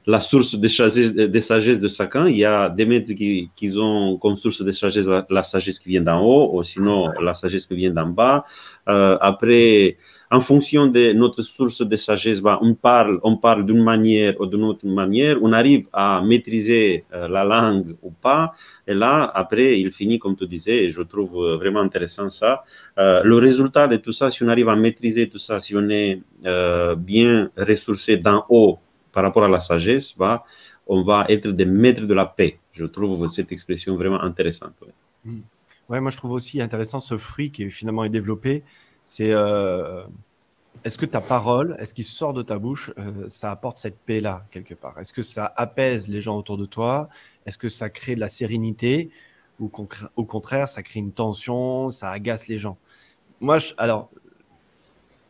la 0.05 0.19
source 0.19 0.55
de 0.55 0.67
sagesse, 0.67 1.13
de 1.13 1.39
sagesse 1.39 1.79
de 1.79 1.87
chacun. 1.87 2.27
Il 2.27 2.37
y 2.37 2.45
a 2.45 2.69
des 2.69 2.85
maîtres 2.85 3.13
qui, 3.13 3.49
qui 3.55 3.77
ont 3.77 4.17
comme 4.17 4.35
source 4.35 4.61
de 4.61 4.71
sagesse 4.71 5.05
la, 5.29 5.43
sagesse 5.43 5.79
qui 5.79 5.89
vient 5.89 6.01
d'en 6.01 6.21
haut, 6.21 6.57
ou 6.57 6.63
sinon 6.63 7.09
la 7.21 7.33
sagesse 7.33 7.65
qui 7.65 7.75
vient 7.75 7.91
d'en 7.91 8.07
bas. 8.07 8.45
Après, 8.85 9.97
en 10.33 10.41
fonction 10.41 10.87
de 10.87 11.13
notre 11.13 11.43
source 11.43 11.83
de 11.83 11.95
sagesse, 11.95 12.41
bah, 12.41 12.57
on 12.61 12.73
parle, 12.73 13.19
on 13.21 13.37
parle 13.37 13.63
d'une 13.67 13.83
manière 13.83 14.33
ou 14.41 14.47
d'une 14.47 14.63
autre 14.63 14.87
manière, 14.87 15.37
on 15.43 15.53
arrive 15.53 15.85
à 15.93 16.23
maîtriser 16.25 17.05
euh, 17.13 17.27
la 17.27 17.43
langue 17.43 17.95
ou 18.01 18.09
pas. 18.09 18.53
Et 18.87 18.95
là, 18.95 19.31
après, 19.35 19.79
il 19.79 19.91
finit, 19.91 20.17
comme 20.17 20.35
tu 20.35 20.47
disais, 20.47 20.85
et 20.85 20.89
je 20.89 21.03
trouve 21.03 21.35
vraiment 21.61 21.81
intéressant 21.81 22.31
ça. 22.31 22.63
Euh, 22.97 23.21
le 23.23 23.37
résultat 23.37 23.87
de 23.87 23.97
tout 23.97 24.11
ça, 24.11 24.31
si 24.31 24.41
on 24.43 24.47
arrive 24.47 24.69
à 24.69 24.75
maîtriser 24.75 25.29
tout 25.29 25.37
ça, 25.37 25.59
si 25.59 25.75
on 25.75 25.87
est 25.89 26.19
euh, 26.45 26.95
bien 26.95 27.51
ressourcé 27.55 28.17
d'en 28.17 28.43
haut 28.49 28.79
par 29.11 29.23
rapport 29.23 29.43
à 29.43 29.47
la 29.47 29.59
sagesse, 29.59 30.17
bah, 30.17 30.43
on 30.87 31.03
va 31.03 31.27
être 31.29 31.49
des 31.49 31.65
maîtres 31.65 32.07
de 32.07 32.13
la 32.15 32.25
paix. 32.25 32.57
Je 32.71 32.85
trouve 32.85 33.27
cette 33.27 33.51
expression 33.51 33.95
vraiment 33.95 34.21
intéressante. 34.21 34.73
Ouais. 34.81 34.93
Mm. 35.25 35.41
ouais 35.89 36.01
moi 36.01 36.09
je 36.09 36.17
trouve 36.17 36.31
aussi 36.31 36.59
intéressant 36.59 36.99
ce 36.99 37.17
fruit 37.17 37.51
qui 37.51 37.69
finalement 37.69 38.03
est 38.03 38.09
développé. 38.09 38.63
C'est 39.05 39.31
euh, 39.31 40.03
est-ce 40.83 40.97
que 40.97 41.05
ta 41.05 41.21
parole, 41.21 41.75
est-ce 41.79 41.93
qu'il 41.93 42.03
sort 42.03 42.33
de 42.33 42.41
ta 42.41 42.59
bouche, 42.59 42.91
euh, 42.97 43.29
ça 43.29 43.51
apporte 43.51 43.77
cette 43.77 43.97
paix-là 43.99 44.45
quelque 44.51 44.73
part? 44.73 44.99
Est-ce 44.99 45.13
que 45.13 45.21
ça 45.21 45.51
apaise 45.55 46.09
les 46.09 46.19
gens 46.19 46.37
autour 46.37 46.57
de 46.57 46.65
toi? 46.65 47.09
Est-ce 47.45 47.57
que 47.57 47.69
ça 47.69 47.89
crée 47.89 48.15
de 48.15 48.19
la 48.19 48.27
sérénité? 48.27 49.09
Ou 49.59 49.71
au 50.15 50.25
contraire, 50.25 50.67
ça 50.67 50.83
crée 50.83 50.99
une 50.99 51.13
tension, 51.13 51.89
ça 51.89 52.11
agace 52.11 52.47
les 52.47 52.57
gens? 52.57 52.77
Moi, 53.39 53.59
alors, 53.77 54.09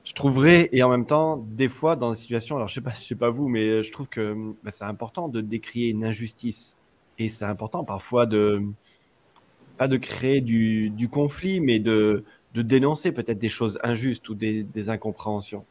je 0.06 0.14
trouverais, 0.14 0.70
et 0.72 0.82
en 0.82 0.90
même 0.90 1.06
temps, 1.06 1.38
des 1.38 1.70
fois, 1.70 1.96
dans 1.96 2.10
des 2.10 2.18
situations, 2.18 2.56
alors 2.56 2.68
je 2.68 2.76
sais 2.76 2.82
pas, 2.82 2.92
je 3.00 3.06
sais 3.06 3.16
pas 3.16 3.30
vous, 3.30 3.48
mais 3.48 3.84
je 3.84 3.92
trouve 3.92 4.08
que 4.08 4.36
bah, 4.64 4.72
c'est 4.72 4.86
important 4.86 5.28
de 5.28 5.42
décrier 5.42 5.90
une 5.90 6.04
injustice. 6.04 6.78
Et 7.20 7.30
c'est 7.30 7.46
important 7.46 7.84
parfois 7.84 8.26
de, 8.26 8.64
pas 9.78 9.88
de 9.88 9.98
créer 9.98 10.42
du 10.42 11.10
conflit, 11.12 11.60
mais 11.60 11.78
de, 11.78 12.24
de 12.54 12.62
dénoncer 12.62 13.12
peut-être 13.12 13.40
des 13.40 13.50
choses 13.50 13.80
injustes 13.84 14.30
ou 14.30 14.36
des, 14.36 14.64
des 14.64 14.90
incompréhensions. 14.90 15.66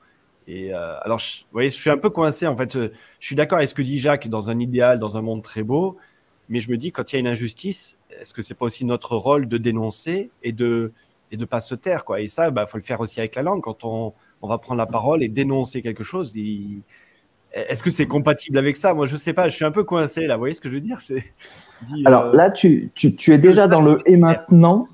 Et 0.49 0.75
euh, 0.75 0.99
alors, 1.03 1.19
je, 1.19 1.43
vous 1.43 1.53
voyez, 1.53 1.71
je 1.71 1.77
suis 1.77 1.91
un 1.91 1.99
peu 1.99 2.11
coincé 2.11 2.47
en 2.47 2.57
fait. 2.57 2.73
Je, 2.73 2.91
suis 3.21 3.37
d'accord 3.37 3.59
avec 3.59 3.69
ce 3.69 3.75
que 3.75 3.83
dit 3.83 3.99
Jacques 3.99 4.29
dans 4.29 4.51
un 4.51 4.59
idéal, 4.59 4.99
dans 4.99 5.17
un 5.17 5.23
monde 5.23 5.43
très 5.43 5.63
beau, 5.63 5.97
mais 6.49 6.61
je 6.61 6.71
me 6.71 6.77
dis 6.77 6.91
quand 6.93 7.13
il 7.13 7.17
y 7.17 7.19
a 7.19 7.21
une 7.21 7.29
injustice, 7.29 7.99
est-ce 8.21 8.35
que 8.35 8.43
c'est 8.43 8.55
pas 8.55 8.67
aussi 8.67 8.85
notre 8.85 9.17
rôle 9.17 9.47
de 9.47 9.59
dénoncer 9.59 10.31
et 10.43 10.53
de 10.53 10.93
et 11.31 11.37
de 11.37 11.45
pas 11.45 11.61
se 11.61 11.75
taire 11.75 12.05
quoi? 12.05 12.21
Et 12.21 12.27
ça, 12.27 12.51
bah, 12.51 12.67
faut 12.67 12.79
le 12.79 12.83
faire 12.83 13.01
aussi 13.01 13.21
avec 13.21 13.37
la 13.37 13.43
langue 13.43 13.63
quand 13.63 13.85
on, 13.85 14.13
on 14.43 14.49
va 14.49 14.59
prendre 14.59 14.79
la 14.79 14.87
parole 14.87 15.23
et 15.23 15.29
dénoncer 15.29 15.81
quelque 15.81 16.05
chose. 16.05 16.37
Est-ce 17.53 17.83
que 17.83 17.91
c'est 17.91 18.07
compatible 18.07 18.59
avec 18.59 18.77
ça? 18.77 18.95
Moi, 18.95 19.07
je 19.07 19.17
sais 19.17 19.33
pas. 19.33 19.49
Je 19.49 19.55
suis 19.55 19.65
un 19.65 19.71
peu 19.71 19.85
coincé 19.85 20.27
là. 20.27 20.37
Vous 20.37 20.41
voyez 20.41 20.55
ce 20.55 20.61
que 20.61 20.69
je 20.69 20.75
veux 20.75 20.81
dire? 20.81 21.01
C'est 21.01 21.23
alors 22.05 22.27
euh, 22.27 22.37
là, 22.37 22.51
tu, 22.51 22.91
tu, 22.95 23.15
tu 23.15 23.33
es 23.33 23.39
déjà 23.39 23.69
dans 23.69 23.81
le 23.81 23.99
et 24.07 24.17
maintenant 24.17 24.89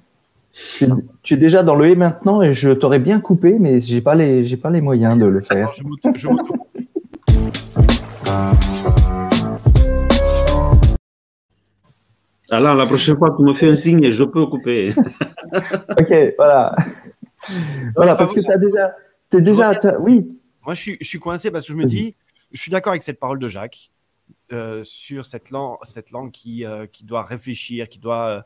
tu, 1.23 1.35
es 1.35 1.37
déjà 1.37 1.63
dans 1.63 1.75
le 1.75 1.89
et 1.89 1.97
maintenant 1.97 2.43
et 2.43 2.53
je 2.53 2.71
t'aurais 2.71 2.99
bien 2.99 3.21
coupé, 3.21 3.57
mais 3.59 3.81
j'ai 3.81 4.01
pas 4.01 4.15
les, 4.15 4.45
j'ai 4.45 4.57
pas 4.57 4.71
les 4.71 4.81
moyens 4.81 5.19
de 5.19 5.27
le 5.27 5.41
faire. 5.41 5.73
Je 5.73 5.83
je 6.15 6.29
Alors, 12.51 12.75
la 12.75 12.87
prochaine 12.87 13.17
fois, 13.19 13.35
tu 13.37 13.43
me 13.43 13.53
fais 13.53 13.69
un 13.69 13.77
signe 13.77 14.03
et 14.03 14.13
je 14.13 14.25
peux 14.25 14.47
couper. 14.47 14.95
ok, 16.01 16.35
voilà. 16.37 16.75
Voilà, 17.95 18.15
parce 18.15 18.33
que 18.33 18.41
tu 18.41 18.51
as 18.51 18.57
déjà. 18.57 18.95
Es 19.33 19.43
déjà 19.43 19.73
oui. 20.01 20.27
Moi, 20.65 20.75
je 20.75 20.81
suis, 20.81 20.97
je 21.01 21.07
suis 21.07 21.19
coincé 21.19 21.51
parce 21.51 21.67
que 21.67 21.73
je 21.73 21.77
me 21.77 21.85
dis, 21.85 22.15
je 22.53 22.61
suis 22.61 22.71
d'accord 22.71 22.93
avec 22.93 23.03
cette 23.03 23.21
parole 23.21 23.39
de 23.39 23.49
Jacques 23.49 23.91
euh, 24.53 24.83
sur 24.83 25.27
cette 25.27 25.51
langue, 25.51 25.77
cette 25.83 26.11
langue 26.11 26.31
qui, 26.31 26.65
euh, 26.65 26.87
qui 26.87 27.05
doit 27.05 27.23
réfléchir, 27.23 27.89
qui 27.89 27.99
doit 27.99 28.29
euh, 28.29 28.43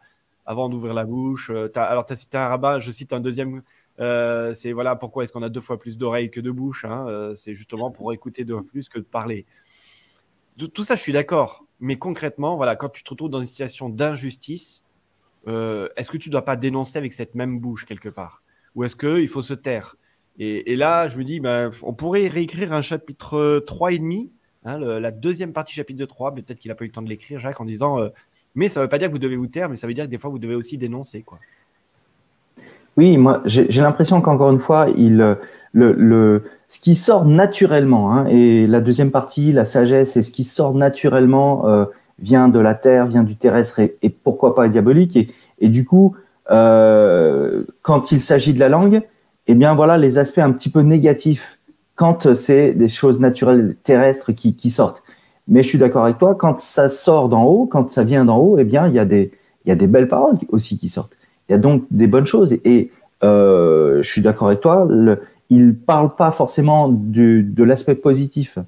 avant 0.47 0.69
d'ouvrir 0.69 0.95
la 0.95 1.05
bouche. 1.05 1.51
Euh, 1.51 1.69
alors, 1.75 2.07
tu 2.07 2.13
as 2.13 2.17
cité 2.17 2.37
un 2.37 2.49
rabbin, 2.49 2.79
je 2.79 2.91
cite 2.91 3.13
un 3.13 3.21
deuxième. 3.21 3.63
Euh, 4.01 4.55
c'est 4.55 4.73
voilà 4.73 4.97
pourquoi 4.97 5.25
est-ce 5.25 5.33
qu'on 5.33 5.43
a 5.43 5.49
deux 5.49 5.61
fois 5.61 5.79
plus 5.79 5.99
d'oreilles 5.99 6.31
que 6.31 6.41
de 6.41 6.51
bouches. 6.51 6.85
Hein, 6.85 7.07
euh, 7.09 7.35
c'est 7.35 7.55
justement 7.55 7.91
pour 7.91 8.13
écouter 8.13 8.45
deux 8.45 8.55
fois 8.55 8.65
plus 8.65 8.89
que 8.89 8.99
de 8.99 9.05
parler. 9.05 9.47
tout 10.57 10.85
ça, 10.85 10.95
je 10.95 11.01
suis 11.01 11.13
d'accord. 11.13 11.65
Mais 11.81 11.97
concrètement, 11.97 12.57
voilà, 12.57 12.77
quand 12.77 12.89
tu 12.89 13.03
te 13.03 13.11
retrouves 13.11 13.31
dans 13.31 13.41
une 13.41 13.47
situation 13.47 13.89
d'injustice, 13.89 14.85
est-ce 15.47 16.11
que 16.11 16.17
tu 16.17 16.29
ne 16.29 16.33
dois 16.33 16.45
pas 16.45 16.55
dénoncer 16.55 16.99
avec 16.99 17.13
cette 17.13 17.35
même 17.35 17.59
bouche 17.59 17.85
quelque 17.85 18.09
part? 18.09 18.43
Ou 18.77 18.85
est-ce 18.85 18.95
qu'il 18.95 19.29
faut 19.29 19.43
se 19.43 19.55
taire? 19.55 19.97
Et, 20.39 20.77
là, 20.77 21.09
je 21.09 21.19
me 21.19 21.25
dis, 21.25 21.41
ben, 21.41 21.71
on 21.83 21.93
pourrait 21.93 22.29
réécrire 22.29 22.73
un 22.73 22.81
chapitre 22.81 23.63
3 23.67 23.93
et 23.93 23.99
demi, 23.99 24.33
hein, 24.65 24.79
la 24.79 25.11
deuxième 25.11 25.53
partie 25.53 25.75
chapitre 25.75 26.07
3, 26.07 26.35
peut-être 26.35 26.61
qu'il 26.61 26.69
n'a 26.69 26.77
pas 26.77 26.85
eu 26.85 26.87
le 26.89 26.93
temps 26.93 27.03
de 27.03 27.09
l'écrire, 27.09 27.41
Jacques, 27.41 27.61
en 27.61 27.65
disant 27.65 27.99
mais 28.55 28.69
ça 28.69 28.81
ne 28.81 28.85
veut 28.85 28.91
pas 28.91 28.99
dire 28.99 29.09
que 29.09 29.13
vous 29.13 29.19
devez 29.19 29.37
vous 29.37 29.47
taire, 29.47 29.69
mais 29.69 29.77
ça 29.77 29.87
veut 29.87 29.95
dire 29.95 30.05
que 30.05 30.11
des 30.11 30.19
fois, 30.19 30.31
vous 30.31 30.39
devez 30.39 30.55
aussi 30.55 30.77
dénoncer. 30.77 31.23
Quoi. 31.23 31.39
Oui, 32.97 33.17
moi, 33.17 33.43
j'ai 33.47 33.81
l'impression 33.81 34.21
qu'encore 34.21 34.51
une 34.51 34.59
fois, 34.59 34.87
il, 34.97 35.17
le, 35.73 35.93
le, 35.93 36.45
ce 36.69 36.81
qui 36.81 36.95
sort 36.95 37.25
naturellement, 37.25 38.13
hein, 38.13 38.27
et 38.27 38.67
la 38.67 38.81
deuxième 38.81 39.11
partie, 39.11 39.53
la 39.53 39.65
sagesse, 39.65 40.17
et 40.17 40.23
ce 40.23 40.31
qui 40.31 40.45
sort 40.45 40.75
naturellement 40.75 41.67
euh, 41.67 41.87
vient 42.19 42.49
de 42.49 42.59
la 42.59 42.75
terre, 42.75 43.07
vient 43.07 43.25
du 43.25 43.37
terrestre, 43.37 43.81
et, 43.81 44.11
pourquoi 44.11 44.55
pas 44.55 44.69
diabolique. 44.69 45.33
Et, 45.61 45.69
du 45.69 45.87
coup, 45.87 46.15
euh, 46.51 47.65
quand 47.81 48.13
il 48.13 48.21
s'agit 48.21 48.53
de 48.53 48.61
la 48.61 48.69
langue, 48.69 49.03
eh 49.47 49.55
bien 49.55 49.75
voilà 49.75 49.97
les 49.97 50.19
aspects 50.19 50.39
un 50.39 50.53
petit 50.53 50.71
peu 50.71 50.81
négatifs 50.81 51.59
quand 51.95 52.35
c'est 52.35 52.73
des 52.73 52.89
choses 52.89 53.21
naturelles 53.21 53.77
terrestres 53.83 54.33
qui 54.33 54.71
sortent. 54.71 55.02
Mais 55.49 55.63
je 55.63 55.69
suis 55.69 55.79
d'accord 55.79 56.05
avec 56.05 56.19
toi, 56.19 56.35
quand 56.35 56.61
ça 56.61 56.89
sort 56.89 57.29
d'en 57.29 57.45
haut, 57.45 57.67
quand 57.67 57.91
ça 57.91 58.05
vient 58.05 58.25
d'en 58.25 58.39
haut, 58.39 58.59
eh 58.59 58.65
bien, 58.65 58.87
il 58.89 58.95
y, 58.95 58.99
a 58.99 59.05
des, 59.05 59.87
belles 59.87 60.09
paroles 60.09 60.37
aussi 60.51 60.79
qui 60.79 60.89
sortent. 60.89 61.17
Il 61.49 61.53
y 61.53 61.55
a 61.55 61.59
donc 61.59 61.85
des 61.91 62.07
bonnes 62.07 62.27
choses. 62.27 62.57
Et 62.65 62.91
euh, 63.25 64.03
je 64.03 64.09
suis 64.09 64.23
d'accord 64.23 64.49
avec 64.49 64.61
toi, 64.61 64.87
il 65.51 65.67
ne 65.67 65.73
parle 65.73 66.15
pas 66.15 66.31
forcément 66.31 66.89
de 66.89 67.63
l'aspect 67.63 67.97
positif 67.97 68.59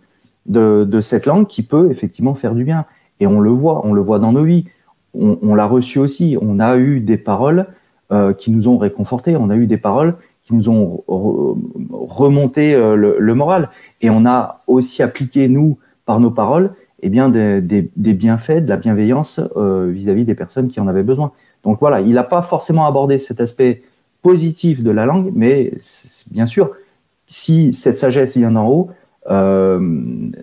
de, 0.47 1.01
cette 1.01 1.27
langue 1.27 1.47
qui 1.47 1.63
peut 1.63 1.91
effectivement 1.91 2.35
faire 2.35 2.55
du 2.55 2.65
bien. 2.65 2.87
Et 3.21 3.27
on 3.27 3.41
le 3.41 3.51
voit, 3.51 3.87
on 3.87 3.93
le 3.93 4.01
voit 4.01 4.19
dans 4.19 4.33
nos 4.33 4.45
vies. 4.45 4.67
On, 5.15 5.55
l'a 5.55 5.67
reçu 5.67 6.01
aussi. 6.01 6.37
On 6.41 6.59
a 6.59 6.77
eu 6.77 6.99
des 7.01 7.17
paroles 7.17 7.67
euh, 8.11 8.33
qui 8.33 8.51
nous 8.51 8.67
ont 8.67 8.79
réconfortés. 8.79 9.37
On 9.37 9.49
a 9.49 9.57
eu 9.57 9.67
des 9.67 9.77
paroles 9.77 10.17
qui 10.43 10.55
nous 10.55 10.69
ont 10.69 11.05
remonté 11.07 12.75
le, 12.77 13.35
moral. 13.35 13.71
Et 14.03 14.11
on 14.11 14.27
a 14.27 14.63
aussi 14.67 15.03
appliqué, 15.03 15.49
nous, 15.49 15.79
par 16.07 16.21
nos 16.21 16.31
paroles, 16.31 16.75
eh 17.03 17.09
bien, 17.09 17.29
des, 17.29 17.61
des, 17.61 18.15
bienfaits, 18.15 18.65
de 18.65 18.69
la 18.69 18.77
bienveillance 18.77 19.41
vis-à-vis 19.57 20.25
des 20.25 20.35
personnes 20.35 20.69
qui 20.69 20.81
en 20.81 20.89
avaient 20.89 21.03
besoin. 21.03 21.33
Donc 21.65 21.79
voilà, 21.81 22.01
il 22.01 22.15
n'a 22.15 22.25
pas 22.25 22.43
forcément 22.43 22.87
abordé 22.87 23.19
cet 23.19 23.41
aspect 23.41 23.83
positif 24.23 24.83
de 24.83 24.91
la 24.91 25.07
langue, 25.07 25.31
mais 25.35 25.73
bien 26.31 26.47
sûr, 26.47 26.71
si 27.27 27.73
cette 27.73 27.99
sagesse 27.99 28.37
vient 28.37 28.51
d'en 28.51 28.67
haut, 28.67 28.91
euh, 29.31 29.79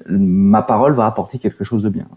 ma 0.08 0.62
parole 0.62 0.94
va 0.94 1.06
apporter 1.06 1.40
quelque 1.40 1.64
chose 1.64 1.84
de 1.84 1.90
bien. 1.90 2.08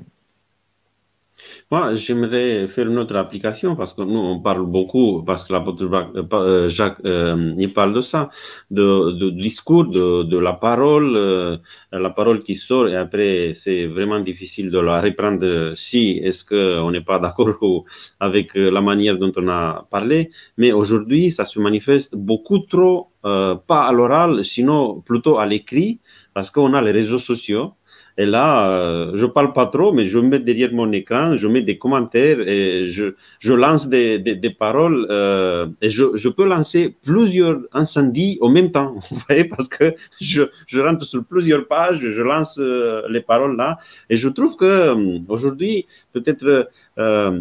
Moi, 1.70 1.94
j'aimerais 1.94 2.66
faire 2.68 2.86
une 2.88 2.98
autre 2.98 3.16
application 3.16 3.74
parce 3.76 3.92
que 3.94 4.02
nous, 4.02 4.18
on 4.18 4.40
parle 4.40 4.66
beaucoup, 4.66 5.22
parce 5.24 5.44
que 5.44 5.52
l'apôtre 5.52 5.88
euh, 6.32 6.68
Jacques, 6.68 6.98
euh, 7.04 7.54
il 7.58 7.72
parle 7.72 7.94
de 7.94 8.00
ça, 8.00 8.30
de, 8.70 9.30
discours, 9.30 9.86
de, 9.86 10.38
la 10.38 10.52
parole, 10.52 11.16
euh, 11.16 11.56
la 11.92 12.10
parole 12.10 12.42
qui 12.42 12.54
sort 12.54 12.88
et 12.88 12.96
après, 12.96 13.52
c'est 13.54 13.86
vraiment 13.86 14.20
difficile 14.20 14.70
de 14.70 14.78
la 14.78 15.00
reprendre 15.00 15.72
si 15.74 16.20
est-ce 16.22 16.44
qu'on 16.44 16.90
n'est 16.90 17.00
pas 17.00 17.18
d'accord 17.18 17.84
avec 18.20 18.54
la 18.54 18.80
manière 18.80 19.18
dont 19.18 19.32
on 19.36 19.48
a 19.48 19.86
parlé. 19.90 20.30
Mais 20.58 20.72
aujourd'hui, 20.72 21.30
ça 21.30 21.44
se 21.44 21.58
manifeste 21.58 22.14
beaucoup 22.14 22.58
trop, 22.60 23.08
pas 23.22 23.86
à 23.88 23.92
l'oral, 23.92 24.44
sinon 24.44 25.00
plutôt 25.00 25.38
à 25.38 25.46
l'écrit, 25.46 26.00
parce 26.34 26.50
qu'on 26.50 26.74
a 26.74 26.82
les 26.82 26.90
réseaux 26.90 27.18
sociaux 27.18 27.72
et 28.16 28.26
là, 28.26 28.70
euh, 28.70 29.12
je 29.16 29.26
parle 29.26 29.52
pas 29.52 29.66
trop, 29.66 29.92
mais 29.92 30.06
je 30.06 30.20
mets 30.20 30.38
derrière 30.38 30.72
mon 30.72 30.92
écran, 30.92 31.36
je 31.36 31.48
mets 31.48 31.62
des 31.62 31.78
commentaires 31.78 32.38
et 32.40 32.86
je, 32.88 33.16
je 33.40 33.52
lance 33.52 33.88
des, 33.88 34.20
des, 34.20 34.36
des 34.36 34.50
paroles 34.50 35.08
euh, 35.10 35.66
et 35.82 35.90
je, 35.90 36.16
je, 36.16 36.28
peux 36.28 36.46
lancer 36.46 36.94
plusieurs 37.02 37.58
incendies 37.72 38.38
en 38.40 38.50
même 38.50 38.70
temps, 38.70 38.94
vous 39.10 39.18
voyez, 39.26 39.44
parce 39.44 39.66
que 39.66 39.94
je, 40.20 40.42
je 40.68 40.80
rentre 40.80 41.04
sur 41.04 41.24
plusieurs 41.24 41.66
pages, 41.66 41.98
je 41.98 42.22
lance 42.22 42.56
euh, 42.60 43.02
les 43.10 43.20
paroles 43.20 43.56
là 43.56 43.78
et 44.08 44.16
je 44.16 44.28
trouve 44.28 44.54
que 44.54 44.64
euh, 44.64 45.18
aujourd'hui, 45.28 45.86
peut-être 46.12 46.68
euh, 46.98 47.40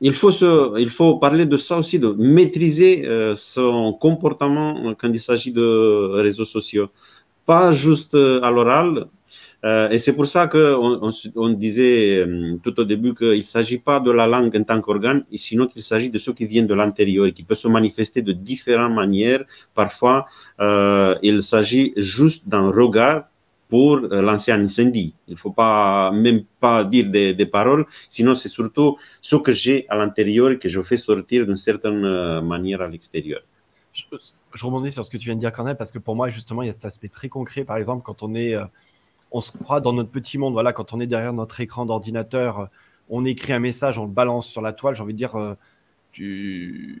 il 0.00 0.14
faut, 0.14 0.30
se, 0.30 0.78
il 0.78 0.90
faut 0.90 1.16
parler 1.16 1.46
de 1.46 1.56
ça 1.56 1.78
aussi, 1.78 1.98
de 1.98 2.14
maîtriser 2.16 3.08
son 3.34 3.94
comportement 3.94 4.94
quand 4.94 5.08
il 5.08 5.18
s'agit 5.18 5.52
de 5.52 6.20
réseaux 6.20 6.44
sociaux. 6.44 6.90
Pas 7.46 7.72
juste 7.72 8.14
à 8.14 8.50
l'oral, 8.50 9.06
euh, 9.66 9.90
et 9.90 9.98
c'est 9.98 10.12
pour 10.12 10.26
ça 10.28 10.46
qu'on 10.46 11.10
on, 11.34 11.48
disait 11.48 12.18
euh, 12.18 12.56
tout 12.62 12.78
au 12.78 12.84
début 12.84 13.14
qu'il 13.14 13.38
ne 13.38 13.42
s'agit 13.42 13.78
pas 13.78 13.98
de 13.98 14.12
la 14.12 14.26
langue 14.28 14.54
en 14.56 14.62
tant 14.62 14.80
qu'organe, 14.80 15.24
sinon 15.34 15.66
qu'il 15.66 15.82
s'agit 15.82 16.08
de 16.08 16.18
ce 16.18 16.30
qui 16.30 16.46
vient 16.46 16.62
de 16.62 16.74
l'intérieur 16.74 17.26
et 17.26 17.32
qui 17.32 17.42
peut 17.42 17.56
se 17.56 17.66
manifester 17.66 18.22
de 18.22 18.32
différentes 18.32 18.94
manières. 18.94 19.42
Parfois, 19.74 20.26
euh, 20.60 21.16
il 21.20 21.42
s'agit 21.42 21.92
juste 21.96 22.48
d'un 22.48 22.70
regard 22.70 23.24
pour 23.68 23.96
lancer 23.96 24.52
un 24.52 24.62
incendie. 24.62 25.12
Il 25.26 25.32
ne 25.32 25.36
faut 25.36 25.50
pas 25.50 26.12
même 26.12 26.44
pas 26.60 26.84
dire 26.84 27.06
des, 27.10 27.46
paroles, 27.46 27.84
sinon 28.08 28.36
c'est 28.36 28.48
surtout 28.48 28.96
ce 29.20 29.34
que 29.34 29.50
j'ai 29.50 29.86
à 29.88 29.96
l'intérieur 29.96 30.56
que 30.60 30.68
je 30.68 30.80
fais 30.82 30.96
sortir 30.96 31.44
d'une 31.44 31.56
certaine 31.56 32.40
manière 32.42 32.82
à 32.82 32.86
l'extérieur. 32.86 33.40
Je, 33.92 34.04
je, 34.54 34.64
rebondis 34.64 34.92
sur 34.92 35.04
ce 35.04 35.10
que 35.10 35.16
tu 35.16 35.24
viens 35.24 35.34
de 35.34 35.40
dire, 35.40 35.50
Cornel, 35.50 35.76
parce 35.76 35.90
que 35.90 35.98
pour 35.98 36.14
moi, 36.14 36.28
justement, 36.28 36.62
il 36.62 36.66
y 36.66 36.68
a 36.68 36.72
cet 36.72 36.84
aspect 36.84 37.08
très 37.08 37.28
concret. 37.28 37.64
Par 37.64 37.78
exemple, 37.78 38.02
quand 38.04 38.22
on 38.22 38.36
est 38.36 38.54
on 39.32 39.40
se 39.40 39.52
croit 39.52 39.80
dans 39.80 39.92
notre 39.92 40.10
petit 40.10 40.38
monde. 40.38 40.52
Voilà, 40.52 40.72
quand 40.72 40.92
on 40.92 41.00
est 41.00 41.06
derrière 41.06 41.32
notre 41.32 41.60
écran 41.60 41.86
d'ordinateur, 41.86 42.68
on 43.08 43.24
écrit 43.24 43.52
un 43.52 43.58
message, 43.58 43.98
on 43.98 44.04
le 44.04 44.10
balance 44.10 44.46
sur 44.46 44.62
la 44.62 44.72
toile. 44.72 44.94
J'ai 44.94 45.02
envie 45.02 45.12
de 45.12 45.18
dire, 45.18 45.36
euh, 45.36 45.54
tu 46.12 47.00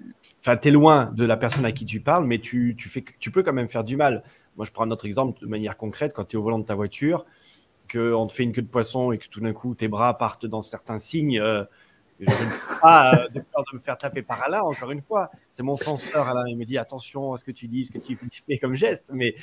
es 0.64 0.70
loin 0.70 1.06
de 1.14 1.24
la 1.24 1.36
personne 1.36 1.64
à 1.64 1.72
qui 1.72 1.86
tu 1.86 2.00
parles, 2.00 2.26
mais 2.26 2.38
tu, 2.38 2.76
peux 3.32 3.42
quand 3.42 3.52
même 3.52 3.68
faire 3.68 3.84
du 3.84 3.96
mal. 3.96 4.22
Moi, 4.56 4.64
je 4.64 4.72
prends 4.72 4.84
un 4.84 4.90
autre 4.90 5.06
exemple 5.06 5.40
de 5.40 5.46
manière 5.46 5.76
concrète. 5.76 6.12
Quand 6.14 6.24
tu 6.24 6.36
es 6.36 6.38
au 6.38 6.42
volant 6.42 6.58
de 6.58 6.64
ta 6.64 6.74
voiture, 6.74 7.24
qu'on 7.90 8.26
te 8.26 8.32
fait 8.32 8.42
une 8.42 8.52
queue 8.52 8.62
de 8.62 8.68
poisson 8.68 9.12
et 9.12 9.18
que 9.18 9.28
tout 9.28 9.40
d'un 9.40 9.52
coup, 9.52 9.74
tes 9.74 9.88
bras 9.88 10.16
partent 10.16 10.46
dans 10.46 10.62
certains 10.62 10.98
signes. 10.98 11.40
Euh, 11.40 11.64
je 12.18 12.30
ne 12.30 12.34
sais 12.34 12.44
pas 12.80 13.14
euh, 13.14 13.28
de 13.28 13.40
peur 13.40 13.62
de 13.70 13.76
me 13.76 13.80
faire 13.80 13.98
taper 13.98 14.22
par 14.22 14.48
là, 14.48 14.64
encore 14.64 14.90
une 14.90 15.02
fois. 15.02 15.30
C'est 15.50 15.62
mon 15.62 15.76
censeur, 15.76 16.26
Alain. 16.26 16.44
Il 16.48 16.56
me 16.56 16.64
dit 16.64 16.78
attention 16.78 17.34
à 17.34 17.36
ce 17.36 17.44
que 17.44 17.50
tu 17.50 17.68
dis, 17.68 17.84
ce 17.84 17.90
que 17.90 17.98
tu 17.98 18.16
fais 18.46 18.58
comme 18.58 18.74
geste. 18.74 19.10
Mais 19.12 19.34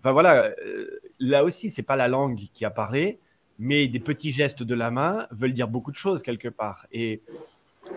Enfin 0.00 0.12
voilà, 0.12 0.54
euh, 0.64 1.00
là 1.18 1.44
aussi, 1.44 1.70
c'est 1.70 1.82
pas 1.82 1.96
la 1.96 2.08
langue 2.08 2.48
qui 2.54 2.64
a 2.64 2.70
parlé, 2.70 3.20
mais 3.58 3.86
des 3.86 4.00
petits 4.00 4.32
gestes 4.32 4.62
de 4.62 4.74
la 4.74 4.90
main 4.90 5.26
veulent 5.30 5.52
dire 5.52 5.68
beaucoup 5.68 5.90
de 5.90 5.96
choses 5.96 6.22
quelque 6.22 6.48
part. 6.48 6.86
Et 6.90 7.20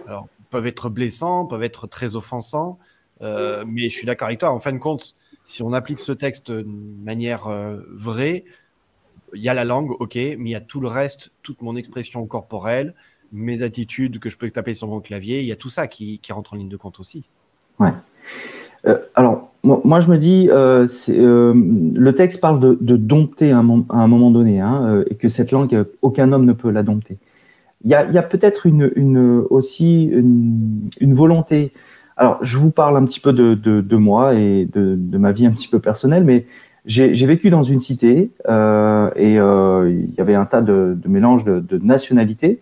alors, 0.07 0.27
peuvent 0.49 0.67
être 0.67 0.89
blessants, 0.89 1.45
peuvent 1.45 1.63
être 1.63 1.87
très 1.87 2.15
offensants, 2.15 2.77
euh, 3.21 3.63
mais 3.65 3.83
je 3.83 3.95
suis 3.95 4.05
d'accord 4.05 4.27
avec 4.27 4.39
toi. 4.39 4.51
En 4.51 4.59
fin 4.59 4.73
de 4.73 4.79
compte, 4.79 5.15
si 5.45 5.63
on 5.63 5.71
applique 5.71 5.99
ce 5.99 6.11
texte 6.11 6.51
de 6.51 6.63
manière 6.63 7.47
euh, 7.47 7.79
vraie, 7.89 8.43
il 9.33 9.41
y 9.41 9.47
a 9.47 9.53
la 9.53 9.63
langue, 9.63 9.91
ok, 9.91 10.15
mais 10.15 10.37
il 10.37 10.49
y 10.49 10.55
a 10.55 10.61
tout 10.61 10.81
le 10.81 10.89
reste, 10.89 11.31
toute 11.41 11.61
mon 11.61 11.77
expression 11.77 12.25
corporelle, 12.27 12.93
mes 13.31 13.63
attitudes 13.63 14.19
que 14.19 14.29
je 14.29 14.37
peux 14.37 14.51
taper 14.51 14.73
sur 14.73 14.89
mon 14.89 14.99
clavier, 14.99 15.39
il 15.39 15.47
y 15.47 15.53
a 15.53 15.55
tout 15.55 15.69
ça 15.69 15.87
qui, 15.87 16.19
rentre 16.29 16.53
en 16.53 16.57
ligne 16.57 16.69
de 16.69 16.77
compte 16.77 16.99
aussi. 16.99 17.29
Ouais. 17.79 17.93
Alors, 19.15 19.52
moi, 19.63 20.01
je 20.01 20.09
me 20.09 20.17
dis, 20.17 20.49
euh, 20.51 20.87
euh, 21.09 21.53
le 21.55 22.13
texte 22.13 22.41
parle 22.41 22.59
de, 22.59 22.77
de 22.81 22.97
dompter 22.97 23.51
à 23.51 23.59
un, 23.59 23.63
moment 24.07 24.29
donné, 24.29 24.59
hein, 24.59 25.03
et 25.09 25.15
que 25.15 25.29
cette 25.29 25.51
langue, 25.51 25.85
aucun 26.01 26.33
homme 26.33 26.45
ne 26.45 26.51
peut 26.51 26.69
la 26.69 26.83
dompter. 26.83 27.17
Il 27.85 27.89
y 27.89 27.95
a, 27.95 27.99
a 27.99 28.23
peut-être 28.23 28.65
une, 28.65 28.91
une, 28.95 29.43
aussi 29.49 30.03
une, 30.05 30.89
une, 30.99 31.13
volonté. 31.13 31.71
Alors, 32.17 32.39
je 32.41 32.57
vous 32.57 32.71
parle 32.71 32.97
un 32.97 33.05
petit 33.05 33.21
peu 33.21 33.31
de, 33.31 33.53
de, 33.53 33.79
de 33.79 33.97
moi 33.97 34.35
et 34.35 34.65
de, 34.65 35.17
ma 35.17 35.31
vie 35.31 35.45
un 35.45 35.51
petit 35.51 35.69
peu 35.69 35.79
personnelle, 35.79 36.25
mais 36.25 36.45
j'ai 36.85 37.25
vécu 37.25 37.49
dans 37.49 37.63
une 37.63 37.79
cité 37.79 38.31
euh, 38.49 39.09
et 39.15 39.35
il 39.35 40.13
y 40.17 40.21
avait 40.21 40.35
un 40.35 40.45
tas 40.45 40.61
de, 40.61 40.97
mélanges 41.05 41.45
de 41.45 41.77
nationalités 41.77 42.59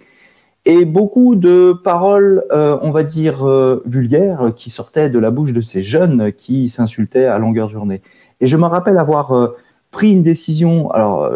et 0.66 0.86
beaucoup 0.86 1.36
de 1.36 1.74
paroles, 1.74 2.44
euh, 2.52 2.78
on 2.82 2.92
va 2.92 3.04
dire, 3.04 3.48
euh, 3.48 3.82
vulgaires 3.86 4.54
qui 4.56 4.70
sortaient 4.70 5.10
de 5.10 5.18
la 5.18 5.32
bouche 5.32 5.54
de 5.54 5.62
ces 5.62 5.82
jeunes 5.82 6.32
qui 6.34 6.70
s'insultaient 6.70 7.26
à 7.26 7.40
longueur 7.40 7.68
de 7.68 7.74
journée. 7.74 8.02
Et 8.42 8.46
je 8.46 8.58
me 8.58 8.66
rappelle 8.66 9.00
avoir 9.00 9.32
euh, 9.32 9.56
pris 9.90 10.14
une 10.14 10.22
décision, 10.22 10.92
alors, 10.92 11.30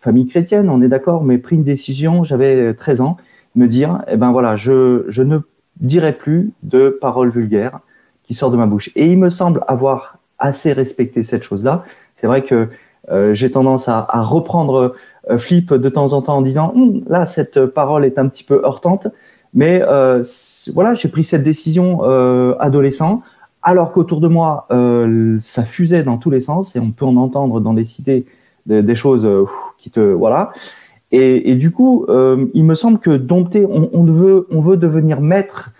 famille 0.00 0.26
chrétienne, 0.26 0.68
on 0.68 0.82
est 0.82 0.88
d'accord, 0.88 1.24
mais 1.24 1.38
pris 1.38 1.56
une 1.56 1.62
décision, 1.62 2.24
j'avais 2.24 2.74
13 2.74 3.00
ans, 3.00 3.16
me 3.54 3.66
dire, 3.66 4.02
eh 4.08 4.16
ben 4.16 4.30
voilà, 4.30 4.56
je, 4.56 5.04
je 5.08 5.22
ne 5.22 5.38
dirai 5.80 6.12
plus 6.12 6.52
de 6.62 6.90
paroles 6.90 7.30
vulgaires 7.30 7.80
qui 8.24 8.34
sortent 8.34 8.52
de 8.52 8.58
ma 8.58 8.66
bouche. 8.66 8.90
Et 8.94 9.06
il 9.06 9.18
me 9.18 9.30
semble 9.30 9.64
avoir 9.68 10.18
assez 10.38 10.72
respecté 10.72 11.22
cette 11.22 11.44
chose-là. 11.44 11.84
C'est 12.14 12.26
vrai 12.26 12.42
que 12.42 12.68
j'ai 13.32 13.50
tendance 13.50 13.88
à, 13.88 14.06
reprendre 14.22 14.94
euh, 15.30 15.38
Flip 15.38 15.74
de 15.74 15.88
temps 15.88 16.12
en 16.12 16.22
temps 16.22 16.38
en 16.38 16.42
disant 16.42 16.72
hum, 16.74 17.00
là 17.08 17.26
cette 17.26 17.66
parole 17.66 18.04
est 18.04 18.18
un 18.18 18.28
petit 18.28 18.44
peu 18.44 18.62
heurtante, 18.64 19.08
mais 19.52 19.82
euh, 19.82 20.22
voilà 20.72 20.94
j'ai 20.94 21.08
pris 21.08 21.24
cette 21.24 21.42
décision 21.42 22.00
euh, 22.02 22.54
adolescent 22.58 23.22
alors 23.62 23.92
qu'autour 23.92 24.20
de 24.20 24.28
moi 24.28 24.66
ça 25.40 25.62
fusait 25.64 26.02
dans 26.02 26.16
tous 26.16 26.30
les 26.30 26.40
sens 26.40 26.76
et 26.76 26.80
on 26.80 26.90
peut 26.90 27.04
en 27.04 27.16
entendre 27.16 27.60
dans 27.60 27.74
des 27.74 27.84
cités 27.84 28.24
des, 28.66 28.94
choses 28.94 29.28
qui 29.78 29.90
te 29.90 30.00
voilà. 30.00 30.52
Et, 31.10 31.54
du 31.56 31.70
coup, 31.72 32.06
il 32.54 32.64
me 32.64 32.74
semble 32.74 32.98
que 32.98 33.10
dompter, 33.10 33.66
on, 33.66 34.04
veut, 34.04 34.46
on 34.50 34.60
veut 34.60 34.76
devenir 34.76 35.20
maître 35.20 35.72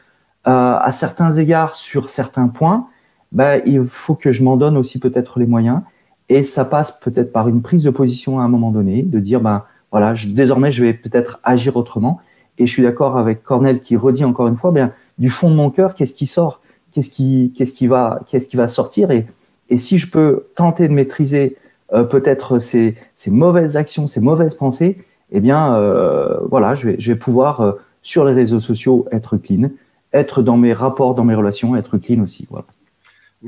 à 0.44 0.90
certains 0.90 1.30
égards 1.32 1.76
sur 1.76 2.10
certains 2.10 2.48
points. 2.48 2.88
Bah, 3.30 3.58
il 3.58 3.86
faut 3.86 4.16
que 4.16 4.32
je 4.32 4.42
m'en 4.42 4.56
donne 4.56 4.76
aussi 4.76 4.98
peut-être 4.98 5.38
les 5.38 5.46
moyens. 5.46 5.80
Et 6.28 6.42
ça 6.42 6.64
passe 6.64 7.00
peut-être 7.00 7.32
par 7.32 7.48
une 7.48 7.62
prise 7.62 7.84
de 7.84 7.90
position 7.90 8.40
à 8.40 8.42
un 8.42 8.48
moment 8.48 8.70
donné, 8.70 9.02
de 9.02 9.18
dire, 9.18 9.40
ben 9.40 9.64
voilà, 9.90 10.14
je, 10.14 10.28
désormais 10.28 10.70
je 10.70 10.84
vais 10.84 10.92
peut-être 10.92 11.40
agir 11.42 11.76
autrement. 11.76 12.20
Et 12.58 12.66
je 12.66 12.72
suis 12.72 12.82
d'accord 12.82 13.16
avec 13.16 13.42
Cornel 13.42 13.80
qui 13.80 13.96
redit 13.96 14.24
encore 14.24 14.48
une 14.48 14.56
fois, 14.56 14.72
bien 14.72 14.92
du 15.18 15.30
fond 15.30 15.50
de 15.50 15.54
mon 15.54 15.70
cœur, 15.70 15.94
qu'est-ce 15.94 16.14
qui 16.14 16.26
sort, 16.26 16.60
qu'est-ce 16.92 17.10
qui, 17.10 17.52
qu'est-ce 17.56 17.72
qui 17.72 17.86
va, 17.86 18.20
qu'est-ce 18.28 18.48
qui 18.48 18.56
va 18.56 18.68
sortir? 18.68 19.10
Et, 19.10 19.26
et 19.70 19.76
si 19.76 19.98
je 19.98 20.10
peux 20.10 20.46
tenter 20.54 20.88
de 20.88 20.92
maîtriser 20.92 21.56
euh, 21.92 22.04
peut-être 22.04 22.58
ces, 22.58 22.96
ces 23.16 23.30
mauvaises 23.30 23.76
actions, 23.76 24.06
ces 24.06 24.20
mauvaises 24.20 24.54
pensées, 24.54 24.98
eh 25.30 25.40
bien 25.40 25.74
euh, 25.74 26.38
voilà, 26.50 26.74
je 26.74 26.88
vais, 26.88 26.96
je 26.98 27.12
vais 27.12 27.18
pouvoir 27.18 27.60
euh, 27.60 27.72
sur 28.02 28.24
les 28.24 28.32
réseaux 28.32 28.60
sociaux 28.60 29.06
être 29.12 29.36
clean, 29.36 29.70
être 30.12 30.42
dans 30.42 30.56
mes 30.56 30.72
rapports, 30.72 31.14
dans 31.14 31.24
mes 31.24 31.34
relations, 31.34 31.76
être 31.76 31.98
clean 31.98 32.22
aussi. 32.22 32.46
Voilà. 32.50 32.66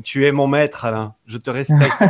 Tu 0.04 0.24
es 0.24 0.32
mon 0.32 0.46
maître, 0.46 0.84
Alain. 0.84 1.14
Je 1.26 1.38
te 1.38 1.50
respecte. 1.50 2.02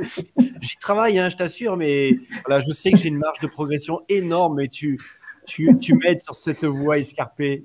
J'y 0.60 0.76
travaille, 0.76 1.18
hein, 1.18 1.28
je 1.28 1.36
t'assure, 1.36 1.76
mais 1.76 2.18
voilà, 2.46 2.60
je 2.60 2.72
sais 2.72 2.90
que 2.90 2.96
j'ai 2.96 3.08
une 3.08 3.18
marge 3.18 3.38
de 3.40 3.46
progression 3.46 4.00
énorme, 4.08 4.56
mais 4.56 4.68
tu, 4.68 5.00
tu, 5.46 5.76
tu 5.80 5.94
m'aides 5.94 6.20
sur 6.20 6.34
cette 6.34 6.64
voie 6.64 6.98
escarpée. 6.98 7.64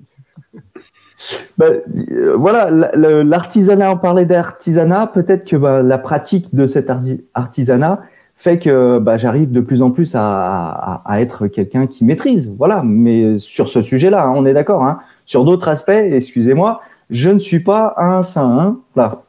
Euh, 1.60 2.36
voilà, 2.36 2.70
l'artisanat, 2.70 3.92
on 3.92 3.98
parlait 3.98 4.26
d'artisanat, 4.26 5.08
peut-être 5.08 5.46
que 5.46 5.56
bah, 5.56 5.82
la 5.82 5.98
pratique 5.98 6.54
de 6.54 6.66
cet 6.66 6.90
artisanat 7.34 8.02
fait 8.36 8.58
que 8.58 8.98
bah, 8.98 9.16
j'arrive 9.16 9.50
de 9.50 9.60
plus 9.60 9.80
en 9.80 9.90
plus 9.90 10.14
à, 10.14 11.02
à, 11.04 11.20
être 11.22 11.48
quelqu'un 11.48 11.86
qui 11.86 12.04
maîtrise. 12.04 12.54
Voilà, 12.58 12.82
mais 12.84 13.38
sur 13.38 13.68
ce 13.68 13.80
sujet-là, 13.80 14.26
hein, 14.26 14.32
on 14.34 14.44
est 14.44 14.52
d'accord. 14.52 14.84
Hein. 14.84 15.00
Sur 15.24 15.44
d'autres 15.44 15.68
aspects, 15.68 15.88
excusez-moi, 15.88 16.82
je 17.10 17.30
ne 17.30 17.38
suis 17.38 17.60
pas 17.60 17.94
un 17.96 18.22
saint. 18.22 18.58
Hein. 18.58 18.80
Là. 18.94 19.24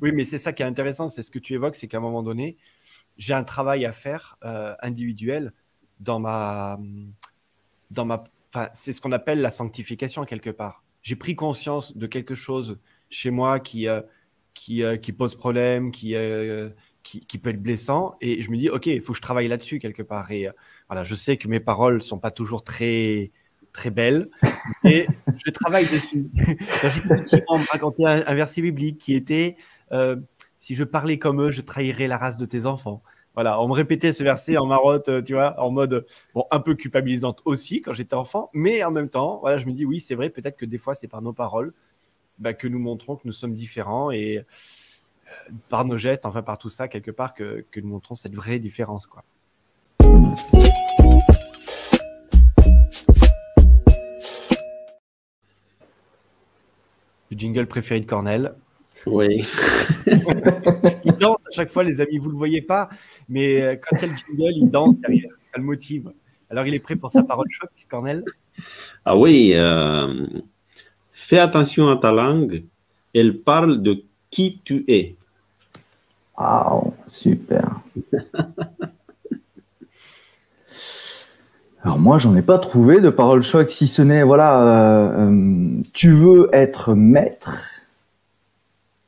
Oui, 0.00 0.12
mais 0.12 0.24
c'est 0.24 0.38
ça 0.38 0.52
qui 0.52 0.62
est 0.62 0.66
intéressant, 0.66 1.08
c'est 1.08 1.22
ce 1.22 1.30
que 1.30 1.38
tu 1.38 1.54
évoques, 1.54 1.76
c'est 1.76 1.88
qu'à 1.88 1.98
un 1.98 2.00
moment 2.00 2.22
donné, 2.22 2.56
j'ai 3.18 3.34
un 3.34 3.44
travail 3.44 3.84
à 3.84 3.92
faire 3.92 4.38
euh, 4.44 4.74
individuel 4.80 5.52
dans 6.00 6.18
ma, 6.18 6.78
dans 7.90 8.04
ma, 8.04 8.24
c'est 8.72 8.92
ce 8.92 9.00
qu'on 9.00 9.12
appelle 9.12 9.40
la 9.40 9.50
sanctification 9.50 10.24
quelque 10.24 10.50
part. 10.50 10.84
J'ai 11.02 11.16
pris 11.16 11.34
conscience 11.34 11.96
de 11.96 12.06
quelque 12.06 12.34
chose 12.34 12.78
chez 13.10 13.30
moi 13.30 13.58
qui, 13.60 13.88
euh, 13.88 14.02
qui, 14.54 14.84
euh, 14.84 14.96
qui 14.96 15.12
pose 15.12 15.34
problème, 15.34 15.90
qui, 15.90 16.14
qui, 17.02 17.26
qui, 17.26 17.38
peut 17.38 17.50
être 17.50 17.62
blessant, 17.62 18.16
et 18.20 18.40
je 18.42 18.50
me 18.50 18.56
dis, 18.56 18.70
ok, 18.70 18.86
il 18.86 19.02
faut 19.02 19.12
que 19.12 19.16
je 19.16 19.22
travaille 19.22 19.48
là-dessus 19.48 19.78
quelque 19.78 20.02
part. 20.02 20.30
Et 20.30 20.48
voilà, 20.88 21.02
je 21.04 21.14
sais 21.14 21.36
que 21.36 21.48
mes 21.48 21.60
paroles 21.60 22.02
sont 22.02 22.18
pas 22.18 22.30
toujours 22.30 22.62
très 22.62 23.32
très 23.72 23.90
belles, 23.90 24.28
et 24.84 25.06
je 25.44 25.50
travaille 25.50 25.86
dessus. 25.86 26.30
On 27.48 27.58
me 27.58 27.66
racontait 27.70 28.04
un, 28.04 28.22
un, 28.26 28.34
verset 28.34 28.62
biblique 28.62 28.98
qui 28.98 29.14
était 29.14 29.56
si 30.62 30.76
je 30.76 30.84
parlais 30.84 31.18
comme 31.18 31.42
eux, 31.42 31.50
je 31.50 31.60
trahirais 31.60 32.06
la 32.06 32.16
race 32.16 32.36
de 32.36 32.46
tes 32.46 32.66
enfants. 32.66 33.02
Voilà, 33.34 33.60
on 33.60 33.66
me 33.66 33.72
répétait 33.72 34.12
ce 34.12 34.22
verset 34.22 34.56
en 34.58 34.66
marotte, 34.66 35.08
euh, 35.08 35.20
tu 35.20 35.32
vois, 35.32 35.60
en 35.60 35.72
mode 35.72 36.06
bon, 36.34 36.44
un 36.52 36.60
peu 36.60 36.76
culpabilisante 36.76 37.40
aussi 37.44 37.80
quand 37.80 37.92
j'étais 37.92 38.14
enfant, 38.14 38.48
mais 38.52 38.84
en 38.84 38.92
même 38.92 39.08
temps, 39.08 39.40
voilà, 39.40 39.58
je 39.58 39.66
me 39.66 39.72
dis 39.72 39.84
oui, 39.84 39.98
c'est 39.98 40.14
vrai, 40.14 40.30
peut-être 40.30 40.56
que 40.56 40.66
des 40.66 40.78
fois 40.78 40.94
c'est 40.94 41.08
par 41.08 41.20
nos 41.20 41.32
paroles 41.32 41.72
bah, 42.38 42.54
que 42.54 42.68
nous 42.68 42.78
montrons 42.78 43.16
que 43.16 43.22
nous 43.24 43.32
sommes 43.32 43.54
différents 43.54 44.12
et 44.12 44.38
euh, 44.38 45.52
par 45.68 45.84
nos 45.84 45.96
gestes, 45.96 46.26
enfin 46.26 46.42
par 46.42 46.58
tout 46.58 46.68
ça 46.68 46.86
quelque 46.86 47.10
part 47.10 47.34
que, 47.34 47.66
que 47.72 47.80
nous 47.80 47.88
montrons 47.88 48.14
cette 48.14 48.36
vraie 48.36 48.60
différence, 48.60 49.08
quoi. 49.08 49.24
Le 57.32 57.38
jingle 57.38 57.66
préféré 57.66 57.98
de 57.98 58.04
Cornell. 58.04 58.52
Oui. 59.06 59.42
il 60.06 61.12
danse 61.18 61.38
à 61.50 61.50
chaque 61.50 61.70
fois, 61.70 61.82
les 61.82 62.02
amis. 62.02 62.18
Vous 62.18 62.26
ne 62.26 62.32
le 62.32 62.36
voyez 62.36 62.60
pas, 62.60 62.90
mais 63.26 63.62
euh, 63.62 63.76
quand 63.76 63.96
il 63.96 64.02
y 64.02 64.04
a 64.04 64.08
le 64.08 64.16
jingle, 64.18 64.52
il 64.54 64.70
danse 64.70 65.00
derrière. 65.00 65.30
Ça 65.50 65.58
le 65.58 65.64
motive. 65.64 66.12
Alors, 66.50 66.66
il 66.66 66.74
est 66.74 66.78
prêt 66.78 66.94
pour 66.94 67.10
sa 67.10 67.22
parole 67.22 67.46
choc, 67.48 67.70
Cornel 67.88 68.22
Ah 69.06 69.16
oui. 69.16 69.52
Euh, 69.54 70.26
fais 71.10 71.38
attention 71.38 71.88
à 71.88 71.96
ta 71.96 72.12
langue. 72.12 72.64
Elle 73.14 73.38
parle 73.38 73.80
de 73.80 74.04
qui 74.28 74.60
tu 74.62 74.84
es. 74.86 75.16
Ah, 76.36 76.82
super. 77.08 77.80
Alors 81.84 81.98
moi, 81.98 82.18
j'en 82.18 82.36
ai 82.36 82.42
pas 82.42 82.60
trouvé 82.60 83.00
de 83.00 83.10
parole 83.10 83.42
choc, 83.42 83.70
si 83.70 83.88
ce 83.88 84.02
n'est, 84.02 84.22
voilà, 84.22 84.62
euh, 84.62 85.30
euh, 85.30 85.82
tu 85.92 86.10
veux 86.10 86.48
être 86.52 86.94
maître, 86.94 87.72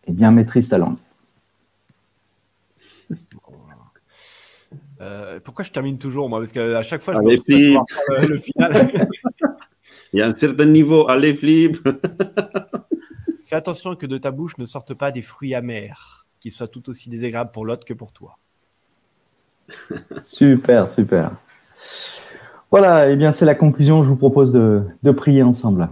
eh 0.08 0.12
bien, 0.12 0.32
maîtrise 0.32 0.68
ta 0.68 0.78
langue. 0.78 0.96
Euh, 5.00 5.38
pourquoi 5.44 5.64
je 5.64 5.70
termine 5.70 5.98
toujours, 5.98 6.28
moi? 6.28 6.40
Parce 6.40 6.50
qu'à 6.50 6.82
chaque 6.82 7.00
fois, 7.00 7.14
je 7.14 7.20
me 7.20 7.30
retrouve 7.30 8.28
le 8.28 8.38
final. 8.38 8.72
Il 10.12 10.18
y 10.18 10.22
a 10.22 10.26
un 10.26 10.34
certain 10.34 10.64
niveau, 10.64 11.08
allez, 11.08 11.34
flip 11.34 11.76
Fais 13.44 13.56
attention 13.56 13.94
que 13.94 14.06
de 14.06 14.18
ta 14.18 14.30
bouche 14.32 14.58
ne 14.58 14.64
sortent 14.64 14.94
pas 14.94 15.12
des 15.12 15.22
fruits 15.22 15.54
amers, 15.54 16.26
qui 16.40 16.50
soient 16.50 16.68
tout 16.68 16.88
aussi 16.88 17.08
désagréables 17.08 17.52
pour 17.52 17.66
l'autre 17.66 17.84
que 17.84 17.94
pour 17.94 18.12
toi. 18.12 18.38
super, 20.20 20.90
super. 20.90 21.30
Voilà, 22.76 23.08
eh 23.08 23.14
bien, 23.14 23.30
c'est 23.30 23.44
la 23.44 23.54
conclusion. 23.54 24.02
Je 24.02 24.08
vous 24.08 24.16
propose 24.16 24.50
de, 24.50 25.12
prier 25.12 25.44
ensemble. 25.44 25.88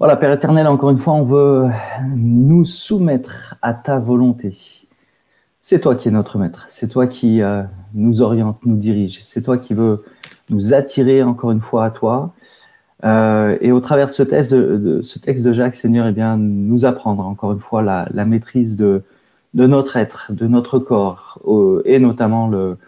Voilà, 0.00 0.16
Père 0.16 0.32
éternel, 0.32 0.66
encore 0.66 0.90
une 0.90 0.98
fois, 0.98 1.12
on 1.12 1.22
veut 1.22 1.68
nous 2.16 2.64
soumettre 2.64 3.54
à 3.62 3.74
ta 3.74 4.00
volonté. 4.00 4.56
C'est 5.60 5.78
toi 5.78 5.94
qui 5.94 6.08
es 6.08 6.10
notre 6.10 6.36
maître, 6.38 6.66
c'est 6.68 6.88
toi 6.88 7.06
qui 7.06 7.42
euh, 7.42 7.62
nous 7.94 8.22
oriente, 8.22 8.58
nous 8.66 8.74
dirige, 8.74 9.22
c'est 9.22 9.42
toi 9.42 9.56
qui 9.56 9.72
veux 9.72 10.02
nous 10.50 10.74
attirer 10.74 11.22
encore 11.22 11.52
une 11.52 11.60
fois 11.60 11.84
à 11.84 11.90
toi. 11.90 12.34
Euh, 13.04 13.56
et 13.60 13.70
au 13.70 13.78
travers 13.78 14.08
de 14.08 14.12
ce 14.14 14.24
texte 14.24 14.50
de, 14.52 15.52
Jacques, 15.52 15.76
Seigneur, 15.76 16.08
eh 16.08 16.12
bien, 16.12 16.36
nous 16.36 16.84
apprendre 16.86 17.24
encore 17.24 17.52
une 17.52 17.60
fois 17.60 17.82
la, 17.82 18.24
maîtrise 18.24 18.76
de 18.76 19.04
notre 19.54 19.96
être, 19.96 20.32
de 20.32 20.48
notre 20.48 20.80
corps, 20.80 21.38
et 21.84 22.00
notamment 22.00 22.48
le, 22.48 22.78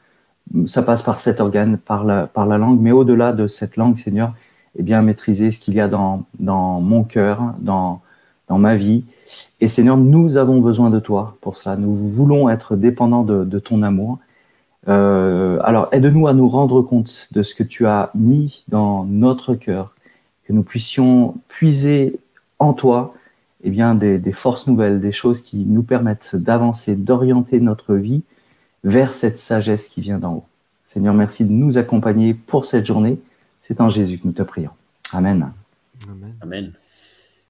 ça 0.66 0.82
passe 0.82 1.02
par 1.02 1.18
cet 1.18 1.40
organe, 1.40 1.76
par 1.76 2.04
la, 2.04 2.58
langue, 2.58 2.80
mais 2.80 2.92
au-delà 2.92 3.32
de 3.32 3.46
cette 3.46 3.76
langue, 3.76 3.96
Seigneur, 3.96 4.32
eh 4.78 4.82
bien, 4.82 5.02
maîtriser 5.02 5.50
ce 5.50 5.60
qu'il 5.60 5.74
y 5.74 5.80
a 5.80 5.88
dans, 5.88 6.24
mon 6.38 7.04
cœur, 7.04 7.54
dans, 7.58 8.00
ma 8.48 8.76
vie. 8.76 9.04
Et 9.60 9.68
Seigneur, 9.68 9.96
nous 9.96 10.36
avons 10.36 10.60
besoin 10.60 10.90
de 10.90 11.00
toi 11.00 11.36
pour 11.40 11.56
ça. 11.56 11.76
Nous 11.76 11.94
voulons 11.94 12.48
être 12.48 12.76
dépendants 12.76 13.24
de, 13.24 13.58
ton 13.58 13.82
amour. 13.82 14.18
Euh, 14.88 15.58
alors, 15.64 15.88
aide-nous 15.90 16.28
à 16.28 16.32
nous 16.32 16.48
rendre 16.48 16.80
compte 16.80 17.28
de 17.32 17.42
ce 17.42 17.54
que 17.54 17.64
tu 17.64 17.86
as 17.86 18.10
mis 18.14 18.64
dans 18.68 19.04
notre 19.04 19.54
cœur, 19.54 19.94
que 20.44 20.52
nous 20.52 20.62
puissions 20.62 21.34
puiser 21.48 22.20
en 22.60 22.72
toi 22.72 23.14
eh 23.64 23.70
bien, 23.70 23.96
des 23.96 24.32
forces 24.32 24.68
nouvelles, 24.68 25.00
des 25.00 25.10
choses 25.10 25.40
qui 25.40 25.64
nous 25.66 25.82
permettent 25.82 26.36
d'avancer, 26.36 26.94
d'orienter 26.94 27.58
notre 27.58 27.94
vie 27.94 28.22
vers 28.84 29.14
cette 29.14 29.38
sagesse 29.38 29.88
qui 29.88 30.00
vient 30.00 30.18
d'en 30.18 30.34
haut. 30.34 30.46
Seigneur, 30.84 31.14
merci 31.14 31.44
de 31.44 31.50
nous 31.50 31.78
accompagner 31.78 32.34
pour 32.34 32.64
cette 32.64 32.86
journée. 32.86 33.18
C'est 33.60 33.80
en 33.80 33.88
Jésus 33.88 34.18
que 34.18 34.26
nous 34.26 34.32
te 34.32 34.42
prions. 34.42 34.70
Amen. 35.12 35.52
Amen. 36.08 36.34
Amen. 36.40 36.72